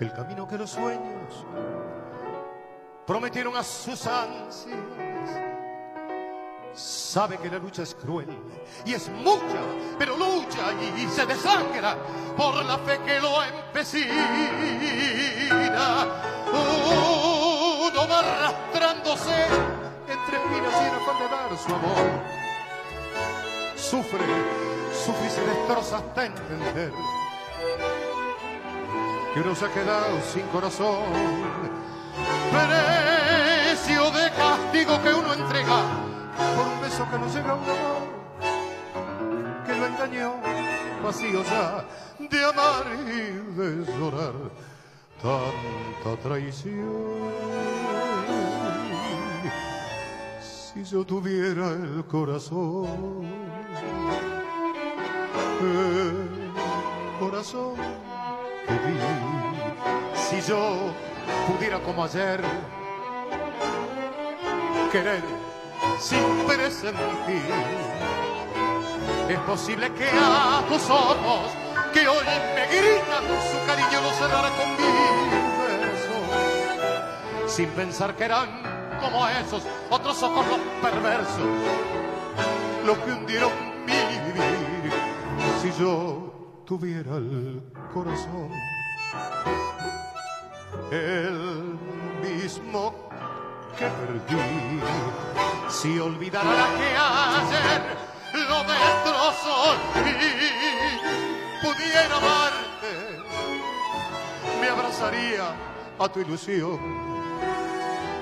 el 0.00 0.12
camino 0.12 0.48
que 0.48 0.58
los 0.58 0.70
sueños 0.70 1.46
prometieron 3.06 3.56
a 3.56 3.62
sus 3.62 4.04
ansias. 4.08 4.76
Sabe 6.72 7.38
que 7.38 7.48
la 7.48 7.58
lucha 7.58 7.84
es 7.84 7.94
cruel 7.94 8.26
y 8.84 8.92
es 8.92 9.08
mucha, 9.08 9.60
pero 10.00 10.16
lucha 10.16 10.72
y 10.96 11.06
se 11.06 11.24
desangra 11.24 11.96
por 12.36 12.56
la 12.64 12.76
fe 12.78 12.98
que 13.06 13.20
lo 13.20 13.40
empecina. 13.44 14.16
Uno 16.48 18.08
va 18.08 18.18
arrastrándose 18.18 19.46
entre 20.08 20.38
espinas 20.38 20.74
y 20.82 20.86
en 20.86 21.30
dar 21.30 21.56
su 21.56 21.72
amor 21.72 22.44
sufre, 23.76 24.73
sufre 25.04 25.26
y 25.26 25.30
se 25.30 25.44
destroza 25.44 25.98
hasta 25.98 26.26
entender 26.26 26.92
que 29.34 29.40
uno 29.40 29.54
se 29.54 29.64
ha 29.66 29.72
quedado 29.72 30.20
sin 30.32 30.46
corazón. 30.46 31.04
Precio 32.50 34.10
de 34.12 34.30
castigo 34.30 35.02
que 35.02 35.12
uno 35.12 35.34
entrega 35.34 35.82
por 36.56 36.66
un 36.68 36.80
beso 36.80 37.06
que 37.10 37.18
no 37.18 37.26
llega 37.28 37.50
a 37.50 37.54
un 37.54 37.64
amor 37.64 38.14
que 39.66 39.74
lo 39.74 39.86
engañó, 39.86 40.34
vacío 41.02 41.42
ya 41.42 41.84
de 42.18 42.44
amar 42.44 42.86
y 43.06 43.60
de 43.60 43.84
llorar 43.98 44.34
tanta 45.20 46.22
traición. 46.22 47.34
Si 50.40 50.84
yo 50.84 51.04
tuviera 51.04 51.70
el 51.70 52.04
corazón 52.06 53.22
corazón 57.18 57.74
que 58.66 58.72
di. 58.72 58.98
Si 60.14 60.40
yo 60.48 60.92
pudiera 61.46 61.78
como 61.80 62.04
ayer 62.04 62.40
querer 64.90 65.22
sin 65.98 66.46
presentir, 66.46 67.42
es 69.28 69.38
posible 69.40 69.92
que 69.92 70.08
a 70.08 70.62
tus 70.68 70.90
ojos 70.90 71.50
que 71.92 72.08
hoy 72.08 72.24
me 72.54 72.66
gritan 72.66 73.24
su 73.50 73.66
cariño 73.66 74.00
lo 74.02 74.10
cerrara 74.10 74.48
con 74.50 74.70
mi 74.70 74.76
beso, 75.60 77.48
sin 77.48 77.68
pensar 77.70 78.14
que 78.16 78.24
eran 78.24 78.62
como 79.00 79.26
esos 79.28 79.62
otros 79.90 80.22
ojos 80.22 80.46
los 80.46 80.58
perversos, 80.82 81.48
los 82.84 82.98
que 82.98 83.12
hundieron 83.12 83.73
si 85.64 85.82
yo 85.82 86.62
tuviera 86.66 87.16
el 87.16 87.62
corazón. 87.94 88.50
El 90.90 91.78
mismo 92.22 93.08
que 93.78 93.86
perdí 93.86 94.80
si 95.70 95.98
olvidara 95.98 96.66
que 96.78 96.90
ayer 96.94 97.82
lo 98.50 98.58
destrozó 98.72 99.58
y 99.96 100.16
pudiera 101.64 102.16
amarte 102.22 102.94
me 104.60 104.68
abrazaría 104.68 105.46
a 105.98 106.08
tu 106.10 106.20
ilusión 106.20 106.78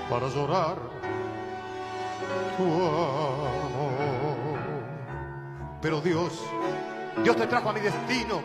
para 0.08 0.28
llorar 0.28 0.76
tu 2.56 2.62
amor. 2.62 4.02
Pero 5.80 6.00
Dios 6.00 6.40
Dios 7.18 7.36
te 7.36 7.46
trajo 7.46 7.70
a 7.70 7.72
mi 7.72 7.80
destino 7.80 8.40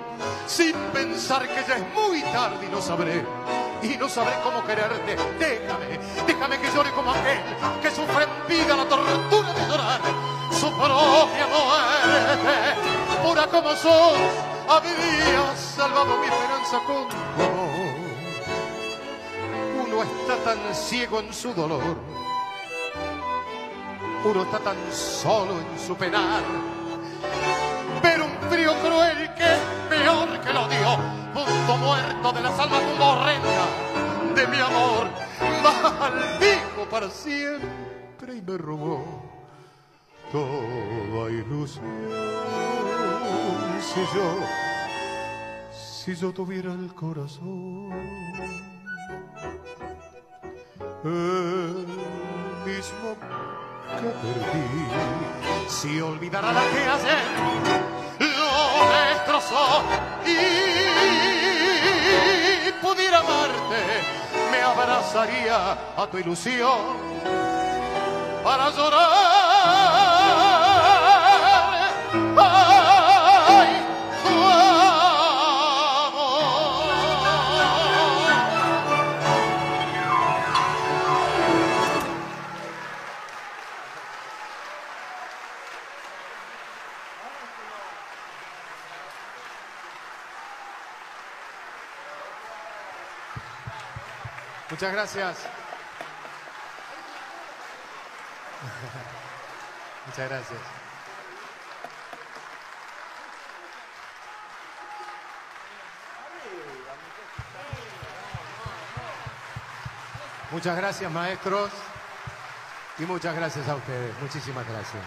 sin 0.46 0.74
pensar 0.94 1.48
que 1.48 1.64
ya 1.68 1.78
es 1.78 1.94
muy 1.94 2.22
tarde 2.22 2.66
y 2.66 2.70
no 2.70 2.82
sabré. 2.82 3.26
Y 3.82 3.96
no 3.98 4.10
sabré 4.10 4.34
cómo 4.44 4.64
quererte. 4.66 5.16
Déjame, 5.40 6.00
déjame 6.26 6.60
que 6.60 6.72
llore 6.72 6.92
como 6.92 7.12
aquel 7.12 7.40
que 7.82 7.92
sufre 7.92 8.24
en 8.24 8.48
vida 8.48 8.76
la 8.76 8.86
tortura 8.86 9.54
de 9.54 9.68
llorar 9.68 10.02
su 10.52 10.68
propia 10.68 11.48
muerte. 11.48 13.24
Pura 13.24 13.48
como 13.48 13.70
sos, 13.76 14.18
habrías 14.68 15.60
salvado 15.76 16.18
mi 16.18 16.28
esperanza 16.28 16.80
con 16.86 17.08
amor. 17.42 17.68
Uno 19.86 20.04
está 20.04 20.36
tan 20.44 20.76
ciego 20.76 21.20
en 21.20 21.34
su 21.34 21.54
dolor. 21.54 21.98
Uno 24.26 24.44
está 24.44 24.60
tan 24.60 24.78
solo 24.92 25.54
en 25.60 25.80
su 25.80 25.96
penar 25.96 26.77
frío 28.58 28.74
cruel 28.82 29.36
que 29.36 29.44
es 29.44 29.60
peor 29.88 30.40
que 30.42 30.52
lo 30.52 30.68
dio, 30.68 30.98
punto 31.32 31.78
muerto 31.78 32.32
de 32.32 32.42
las 32.42 32.60
almas 32.60 32.82
horrenda 33.00 33.66
de 34.34 34.48
mi 34.48 34.58
amor, 34.58 35.08
maldijo 35.62 36.90
para 36.90 37.08
siempre 37.12 38.36
y 38.36 38.42
me 38.42 38.58
robó 38.58 39.06
toda 40.32 41.30
ilusión. 41.30 41.86
Si 43.80 44.02
yo, 44.16 44.38
si 45.72 46.16
yo 46.16 46.32
tuviera 46.32 46.74
el 46.74 46.92
corazón, 46.96 47.92
el 51.04 51.86
mismo 52.66 53.10
que 54.00 54.08
perdí, 54.24 55.70
si 55.70 56.02
olvidara 56.02 56.52
la 56.54 56.62
que 56.72 56.86
lo 56.88 57.97
destrozó 58.80 59.84
y 62.68 62.72
pudiera 62.82 63.20
amarte, 63.20 63.82
me 64.52 64.62
abrazaría 64.62 65.78
a 65.96 66.08
tu 66.10 66.18
ilusión 66.18 66.98
para 68.44 68.70
llorar. 68.72 70.07
Muchas 94.70 94.92
gracias. 94.92 95.38
Muchas 100.06 100.30
gracias. 100.30 100.60
Muchas 110.52 110.78
gracias, 110.78 111.12
maestros. 111.12 111.72
Y 113.00 113.04
muchas 113.04 113.36
gracias 113.36 113.68
a 113.68 113.76
ustedes. 113.76 114.18
Muchísimas 114.22 114.68
gracias. 114.68 115.04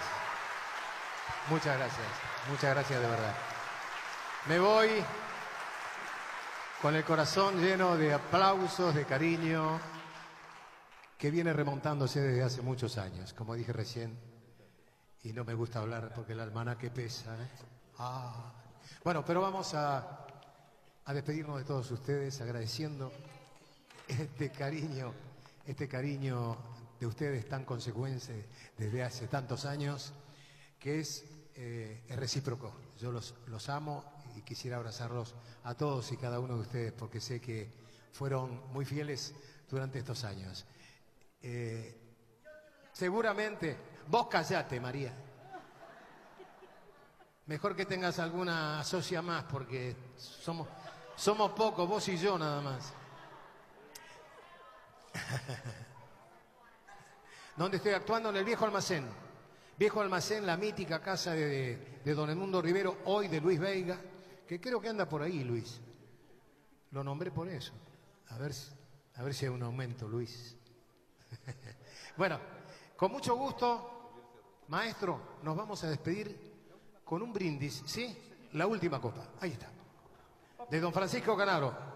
Muchas 1.48 1.76
gracias. 1.76 2.06
Muchas 2.48 2.74
gracias 2.74 3.00
de 3.00 3.06
verdad. 3.06 3.34
Me 4.46 4.58
voy 4.58 5.04
con 6.80 6.94
el 6.94 7.04
corazón 7.04 7.60
lleno 7.60 7.96
de 7.98 8.14
aplausos, 8.14 8.94
de 8.94 9.04
cariño, 9.04 9.78
que 11.18 11.30
viene 11.30 11.52
remontándose 11.52 12.20
desde 12.20 12.42
hace 12.42 12.62
muchos 12.62 12.96
años, 12.96 13.34
como 13.34 13.54
dije 13.54 13.72
recién, 13.72 14.18
y 15.22 15.34
no 15.34 15.44
me 15.44 15.52
gusta 15.52 15.80
hablar 15.80 16.10
porque 16.14 16.32
el 16.32 16.40
almanaque 16.40 16.90
pesa. 16.90 17.34
¿eh? 17.34 17.48
Ah. 17.98 18.52
Bueno, 19.04 19.22
pero 19.24 19.42
vamos 19.42 19.74
a, 19.74 20.26
despedirnos 21.12 21.58
de 21.58 21.64
todos 21.64 21.90
ustedes 21.90 22.40
agradeciendo 22.40 23.12
este 24.06 24.50
cariño, 24.50 25.12
este 25.66 25.86
cariño 25.88 26.56
de 26.98 27.06
ustedes 27.06 27.46
tan 27.48 27.64
consecuente 27.64 28.46
desde 28.78 29.02
hace 29.02 29.26
tantos 29.26 29.66
años, 29.66 30.14
que 30.78 31.00
es, 31.00 31.24
eh, 31.56 32.04
recíproco. 32.16 32.72
Yo 32.98 33.12
los 33.12 33.68
amo 33.68 34.19
y 34.36 34.42
quisiera 34.42 34.76
abrazarlos 34.76 35.34
a 35.64 35.74
todos 35.74 36.10
y 36.12 36.16
cada 36.16 36.40
uno 36.40 36.54
de 36.54 36.60
ustedes 36.60 36.92
porque 36.92 37.20
sé 37.20 37.40
que 37.40 37.70
fueron 38.12 38.72
muy 38.72 38.84
fieles 38.84 39.34
durante 39.68 39.98
estos 39.98 40.24
años. 40.24 40.66
Eh, 41.42 41.98
seguramente, 42.92 43.76
vos 44.08 44.26
callate, 44.28 44.80
María. 44.80 45.12
Mejor 47.46 47.74
que 47.74 47.86
tengas 47.86 48.18
alguna 48.18 48.84
socia 48.84 49.22
más 49.22 49.44
porque 49.44 49.96
somos, 50.16 50.68
somos 51.16 51.52
pocos, 51.52 51.88
vos 51.88 52.06
y 52.08 52.16
yo 52.16 52.38
nada 52.38 52.60
más. 52.60 52.92
¿Dónde 57.56 57.78
estoy 57.78 57.92
actuando? 57.92 58.30
En 58.30 58.36
el 58.36 58.44
viejo 58.44 58.64
almacén. 58.64 59.08
Viejo 59.76 60.00
almacén, 60.00 60.46
la 60.46 60.56
mítica 60.56 61.00
casa 61.00 61.32
de, 61.32 62.00
de, 62.04 62.14
Don 62.14 62.28
Edmundo 62.28 62.60
Rivero, 62.60 62.98
hoy 63.06 63.28
de 63.28 63.40
Luis 63.40 63.58
Veiga, 63.58 63.98
que 64.50 64.60
creo 64.60 64.80
que 64.80 64.88
anda 64.88 65.08
por 65.08 65.22
ahí, 65.22 65.44
Luis. 65.44 65.80
Lo 66.90 67.04
nombré 67.04 67.30
por 67.30 67.48
eso. 67.48 67.72
A 68.30 68.38
ver, 68.38 68.50
a 69.14 69.22
ver 69.22 69.32
si 69.32 69.44
hay 69.44 69.52
un 69.52 69.62
aumento, 69.62 70.08
Luis. 70.08 70.56
bueno, 72.16 72.40
con 72.96 73.12
mucho 73.12 73.36
gusto, 73.36 74.10
maestro, 74.66 75.38
nos 75.44 75.56
vamos 75.56 75.84
a 75.84 75.88
despedir 75.88 76.36
con 77.04 77.22
un 77.22 77.32
brindis, 77.32 77.84
¿sí? 77.86 78.48
La 78.54 78.66
última 78.66 79.00
copa. 79.00 79.34
Ahí 79.38 79.52
está. 79.52 79.70
De 80.68 80.80
don 80.80 80.92
Francisco 80.92 81.36
Canaro. 81.36 81.89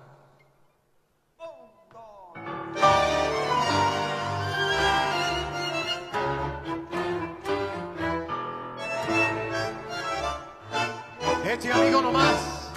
Eche 11.55 11.71
amigo 11.71 12.03
nomás, 12.03 12.73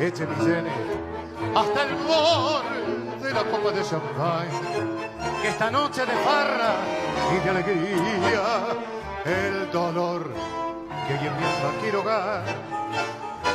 eche 0.00 0.24
mi 0.24 0.34
gene 0.36 0.72
hasta 1.54 1.82
el 1.82 1.94
borde 1.96 3.28
de 3.28 3.34
la 3.34 3.44
copa 3.44 3.70
de 3.72 3.82
champán. 3.82 4.48
Que 5.42 5.48
esta 5.48 5.70
noche 5.70 6.00
de 6.00 6.12
farra 6.24 6.76
y 7.30 7.44
de 7.44 7.50
alegría, 7.50 8.42
el 9.26 9.70
dolor 9.70 10.32
que 11.06 11.12
hoy 11.12 11.26
alma 11.28 11.72
quiero 11.82 12.00
hogar, 12.00 12.42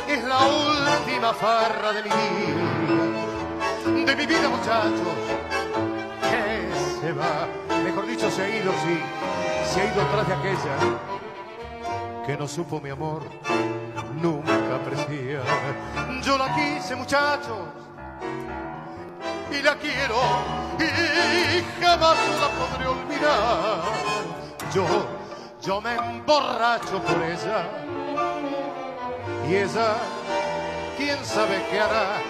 es 0.06 0.22
la 0.22 0.38
última 0.46 1.34
farra 1.34 1.92
de 1.94 2.02
mi 2.04 2.10
vida, 2.10 4.06
de 4.06 4.14
mi 4.16 4.26
vida 4.26 4.48
muchachos, 4.48 5.16
que 6.30 7.00
se 7.00 7.12
va, 7.14 7.48
mejor 7.82 8.06
dicho 8.06 8.30
se 8.30 8.42
ha 8.42 8.48
ido, 8.48 8.72
sí, 8.84 9.00
se 9.74 9.80
ha 9.80 9.92
ido 9.92 10.02
atrás 10.02 10.28
de 10.28 10.34
aquella 10.34 10.76
que 12.24 12.36
no 12.36 12.46
supo 12.46 12.80
mi 12.80 12.90
amor 12.90 13.22
nunca 14.20 14.76
apreciar. 14.76 15.42
Yo 16.22 16.38
la 16.38 16.54
quise, 16.54 16.96
muchachos, 16.96 17.58
y 19.50 19.62
la 19.62 19.74
quiero, 19.76 20.16
y 20.78 21.82
jamás 21.82 22.16
la 22.40 22.48
podré 22.58 22.86
olvidar. 22.86 23.82
Yo, 24.72 24.84
yo 25.62 25.80
me 25.80 25.94
emborracho 25.94 27.00
por 27.02 27.22
ella, 27.22 27.68
y 29.48 29.54
ella, 29.54 29.96
quién 30.96 31.24
sabe 31.24 31.64
qué 31.70 31.80
hará. 31.80 32.20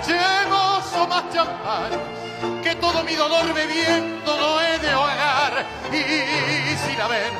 Echemos 0.00 1.08
más 1.08 1.24
champán, 1.32 2.62
que 2.62 2.74
todo 2.76 3.02
mi 3.04 3.14
dolor 3.14 3.52
bebiendo 3.52 4.36
no 4.36 4.60
he 4.60 4.78
de 4.78 4.90
ahogar, 4.90 5.66
y 5.92 6.76
si 6.76 6.96
la 6.96 7.08
ven, 7.08 7.32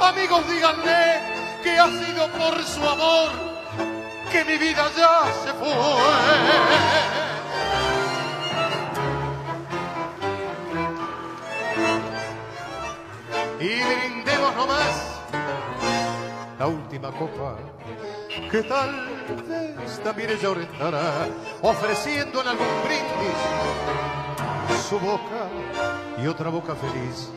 amigos, 0.00 0.48
díganle 0.48 1.43
que 1.64 1.78
ha 1.78 1.88
sido 1.88 2.28
por 2.28 2.62
su 2.62 2.86
amor 2.86 3.30
que 4.30 4.44
mi 4.44 4.58
vida 4.58 4.90
ya 4.94 5.32
se 5.42 5.52
fue. 5.54 5.72
Y 13.60 13.82
brindemos 13.82 14.54
nomás 14.56 15.20
la 16.58 16.66
última 16.66 17.10
copa 17.12 17.56
que 18.50 18.62
tal 18.62 18.90
vez 19.48 20.00
también 20.04 20.30
ella 20.30 20.50
ordenará, 20.50 21.28
ofreciendo 21.62 22.42
en 22.42 22.48
algún 22.48 22.66
brindis 22.84 23.40
su 24.86 24.98
boca 24.98 25.48
y 26.22 26.26
otra 26.26 26.50
boca 26.50 26.74
feliz 26.74 27.30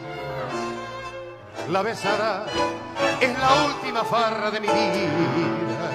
la 1.70 1.82
besará. 1.82 2.45
Es 3.20 3.38
la 3.39 3.65
última 3.65 4.03
farra 4.03 4.51
de 4.51 4.59
mi 4.59 4.68
vida, 4.68 5.89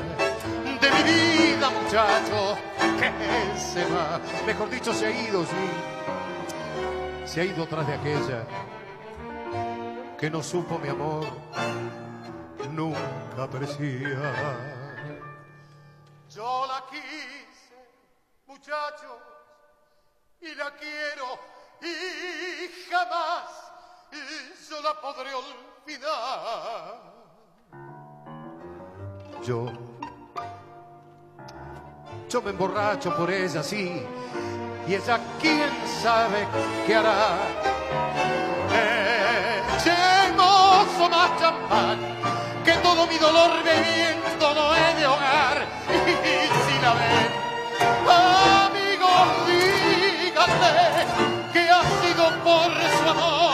de 0.81 0.91
mi 0.91 1.03
vida, 1.03 1.71
muchacho, 1.71 2.57
que 2.99 3.59
se 3.59 3.85
va. 3.85 4.21
Mejor 4.47 4.71
dicho, 4.71 4.93
se 4.93 5.07
ha 5.07 5.11
ido, 5.11 5.45
sí. 5.45 7.27
Se 7.27 7.41
ha 7.41 7.45
ido 7.45 7.67
tras 7.67 7.87
de 7.87 7.95
aquella 7.95 8.45
que 10.19 10.31
no 10.31 10.43
supo 10.43 10.79
mi 10.79 10.89
amor, 10.89 11.27
nunca 12.71 13.43
apreciar. 13.43 14.57
Yo 16.29 16.67
la 16.67 16.85
quise, 16.91 17.75
muchacho, 18.47 19.19
y 20.41 20.55
la 20.55 20.71
quiero, 20.75 21.39
y 21.81 22.91
jamás 22.91 23.72
yo 24.69 24.81
la 24.83 25.01
podré 25.01 25.31
olvidar. 25.35 27.13
Yo, 29.45 29.67
yo 32.29 32.43
me 32.43 32.51
emborracho 32.51 33.17
por 33.17 33.31
ella, 33.31 33.63
sí, 33.63 34.03
y 34.87 34.95
ella 34.95 35.21
quién 35.41 35.71
sabe 36.03 36.47
qué 36.87 36.95
hará. 36.95 37.39
Echemos 39.77 41.11
más 41.11 41.41
champán, 41.41 41.99
que 42.65 42.73
todo 42.75 43.07
mi 43.07 43.19
dolor 43.19 43.63
bebiendo 43.65 44.55
no 44.55 44.75
he 44.77 44.95
de 44.95 45.07
hogar, 45.07 45.67
y 45.91 46.47
si 46.65 46.79
la 46.81 46.95
ven, 46.95 47.31
amigos, 48.69 49.47
díganle 49.47 51.07
que 51.53 51.71
ha 51.71 51.83
sido 52.01 52.25
por 52.45 52.73
su 52.73 53.09
amor. 53.11 53.52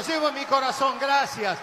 Los 0.00 0.08
llevo 0.08 0.28
en 0.30 0.34
mi 0.34 0.46
corazón, 0.46 0.98
gracias. 0.98 1.58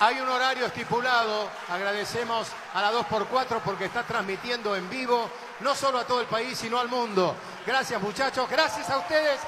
Hay 0.00 0.18
un 0.22 0.28
horario 0.30 0.64
estipulado, 0.64 1.50
agradecemos 1.68 2.48
a 2.72 2.80
la 2.80 2.90
2x4 2.92 3.60
porque 3.62 3.84
está 3.84 4.04
transmitiendo 4.04 4.74
en 4.74 4.88
vivo, 4.88 5.28
no 5.60 5.74
solo 5.74 5.98
a 5.98 6.06
todo 6.06 6.22
el 6.22 6.26
país, 6.28 6.56
sino 6.56 6.78
al 6.78 6.88
mundo. 6.88 7.36
Gracias 7.66 8.00
muchachos, 8.00 8.48
gracias 8.48 8.88
a 8.88 8.96
ustedes, 8.96 9.38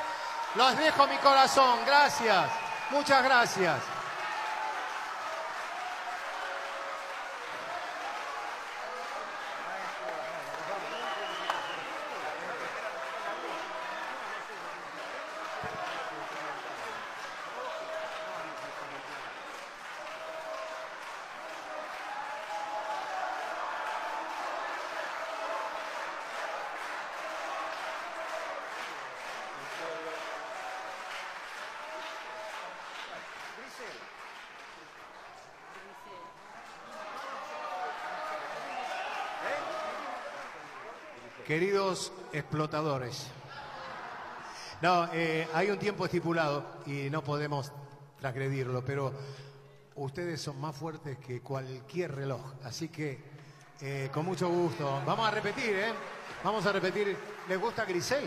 los 0.54 0.76
dejo 0.76 1.04
en 1.04 1.10
mi 1.12 1.16
corazón, 1.16 1.78
gracias, 1.86 2.50
muchas 2.90 3.24
gracias. 3.24 3.93
Queridos 41.44 42.12
explotadores. 42.32 43.26
No, 44.80 45.08
eh, 45.12 45.46
hay 45.54 45.70
un 45.70 45.78
tiempo 45.78 46.04
estipulado 46.06 46.64
y 46.86 47.10
no 47.10 47.22
podemos 47.22 47.72
transgredirlo, 48.18 48.84
pero 48.84 49.12
ustedes 49.94 50.40
son 50.40 50.60
más 50.60 50.74
fuertes 50.74 51.18
que 51.18 51.40
cualquier 51.40 52.14
reloj. 52.14 52.40
Así 52.64 52.88
que, 52.88 53.18
eh, 53.80 54.10
con 54.12 54.24
mucho 54.24 54.48
gusto. 54.48 55.02
Vamos 55.06 55.28
a 55.28 55.30
repetir, 55.30 55.74
¿eh? 55.76 55.92
Vamos 56.42 56.64
a 56.66 56.72
repetir. 56.72 57.16
¿Les 57.48 57.60
gusta 57.60 57.84
Grisel? 57.84 58.24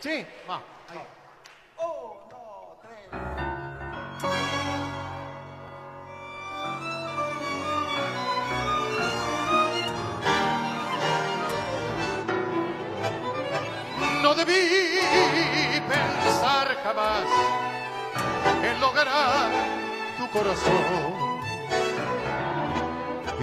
Sí, 0.00 0.24
va. 0.48 0.56
Ahí. 0.88 0.98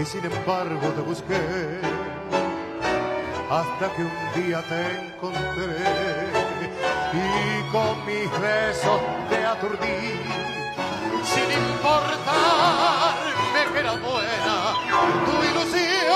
Y 0.04 0.06
sin 0.06 0.26
embargo 0.26 0.90
te 0.90 1.02
busqué. 1.02 1.80
Hasta 3.50 3.90
que 3.96 4.02
un 4.04 4.12
día 4.36 4.62
te 4.68 4.82
encontré 5.06 5.78
y 7.14 7.72
con 7.72 8.06
mis 8.06 8.30
besos 8.42 9.00
te 9.30 9.46
aturdí. 9.46 10.20
Sin 11.24 11.50
importarme 11.70 13.62
que 13.72 13.80
era 13.80 13.94
buena 13.94 14.76
tu 15.26 15.36
ilusión 15.42 16.12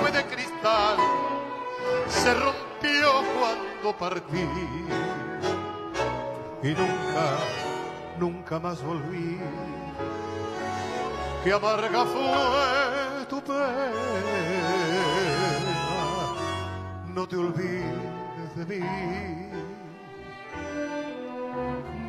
fue 0.00 0.10
de 0.10 0.24
cristal. 0.24 0.96
Se 2.08 2.32
rompió 2.32 3.10
cuando 3.38 3.94
partí 3.98 4.48
y 6.62 6.68
nunca, 6.68 7.36
nunca 8.18 8.58
más 8.58 8.82
volví. 8.82 9.38
Qué 11.44 11.52
amarga 11.52 12.04
fue 12.04 13.26
tu 13.28 13.42
pena, 13.42 13.62
no 17.08 17.26
te 17.26 17.36
olvides 17.36 18.54
de 18.54 18.64
mí, 18.66 18.80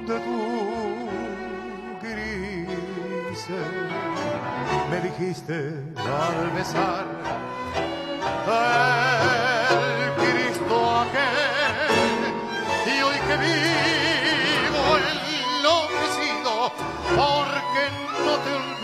de 0.06 0.20
tu 0.20 0.40
gris. 2.04 3.48
Me 4.92 5.02
dijiste 5.02 5.58
al 5.98 6.52
besar 6.52 7.06
el 9.98 10.14
Cristo 10.24 10.76
aquel 11.02 12.34
y 12.86 13.02
hoy 13.02 13.18
que 13.28 13.36
vivo 13.38 14.84
enloquecido 15.12 16.54
porque 17.16 17.84
no 18.24 18.34
te 18.38 18.52
olvides 18.54 18.83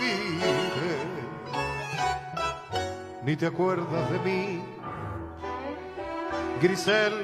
ni 3.30 3.36
te 3.36 3.46
acuerdas 3.46 4.10
de 4.10 4.18
mí. 4.28 4.60
Grisel 6.60 7.14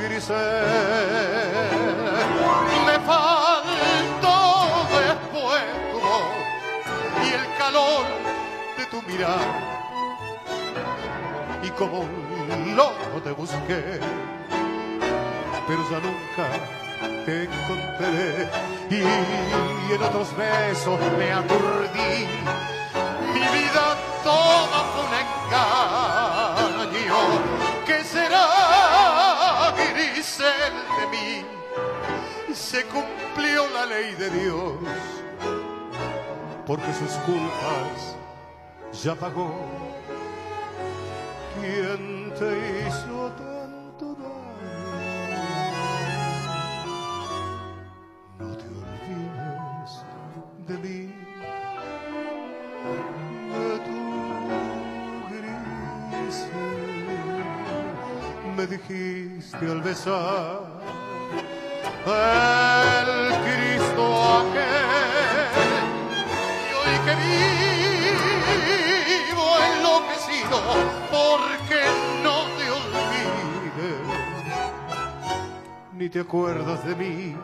Grisel 0.00 0.68
me 2.86 2.96
faltó 3.10 4.36
después 5.00 5.62
tu 5.90 5.98
voz 5.98 6.30
y 7.24 7.28
el 7.40 7.58
calor 7.58 8.04
de 8.78 8.86
tu 8.86 9.02
mirar. 9.10 9.40
Y 11.64 11.70
como 11.70 11.98
un 12.02 12.76
loco 12.76 13.20
te 13.24 13.32
busqué, 13.32 13.98
pero 15.66 15.80
ya 15.90 15.98
nunca 16.06 16.46
te 17.26 17.44
encontré. 17.46 18.48
Y 18.90 19.92
en 19.92 20.02
otros 20.04 20.28
besos 20.36 21.00
me 21.18 21.32
aturdí. 21.32 22.69
Toda 24.24 24.78
fue 24.92 25.02
un 25.06 25.14
engaño, 26.94 27.18
¿qué 27.86 28.04
será 28.04 29.74
Grisel 29.76 30.74
de 30.98 31.06
mí? 31.08 32.54
Se 32.54 32.84
cumplió 32.84 33.68
la 33.70 33.86
ley 33.86 34.14
de 34.14 34.30
Dios, 34.30 34.74
porque 36.66 36.92
sus 36.94 37.12
culpas 37.24 38.16
ya 39.02 39.14
pagó 39.14 39.54
¿Quién 41.60 42.32
te 42.38 42.86
hizo 42.86 43.30
tanto 43.36 43.49
Me 58.60 58.66
dijiste 58.66 59.64
al 59.70 59.80
besar 59.80 60.60
el 62.04 63.32
Cristo 63.46 64.04
aquel. 64.36 65.86
Y 66.68 66.72
hoy 66.76 66.96
que 67.06 67.14
vivo 69.30 69.46
enloquecido 69.70 70.58
porque 71.10 71.80
no 72.22 72.36
te 72.58 72.64
olvides 72.70 74.04
ni 75.94 76.06
te 76.10 76.20
acuerdas 76.20 76.84
de 76.84 76.94
mí 76.96 77.36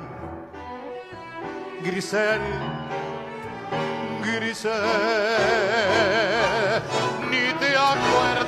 Grisel 1.82 2.42
Grisel. 4.22 4.72
Ni 7.30 7.46
te 7.58 7.74
acuerdas 7.74 8.45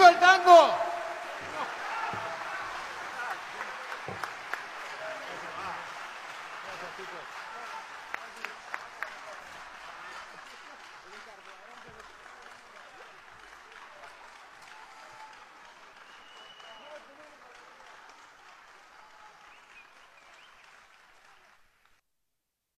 ¡Viva 0.00 0.12
el 0.12 0.18
tango! 0.18 0.79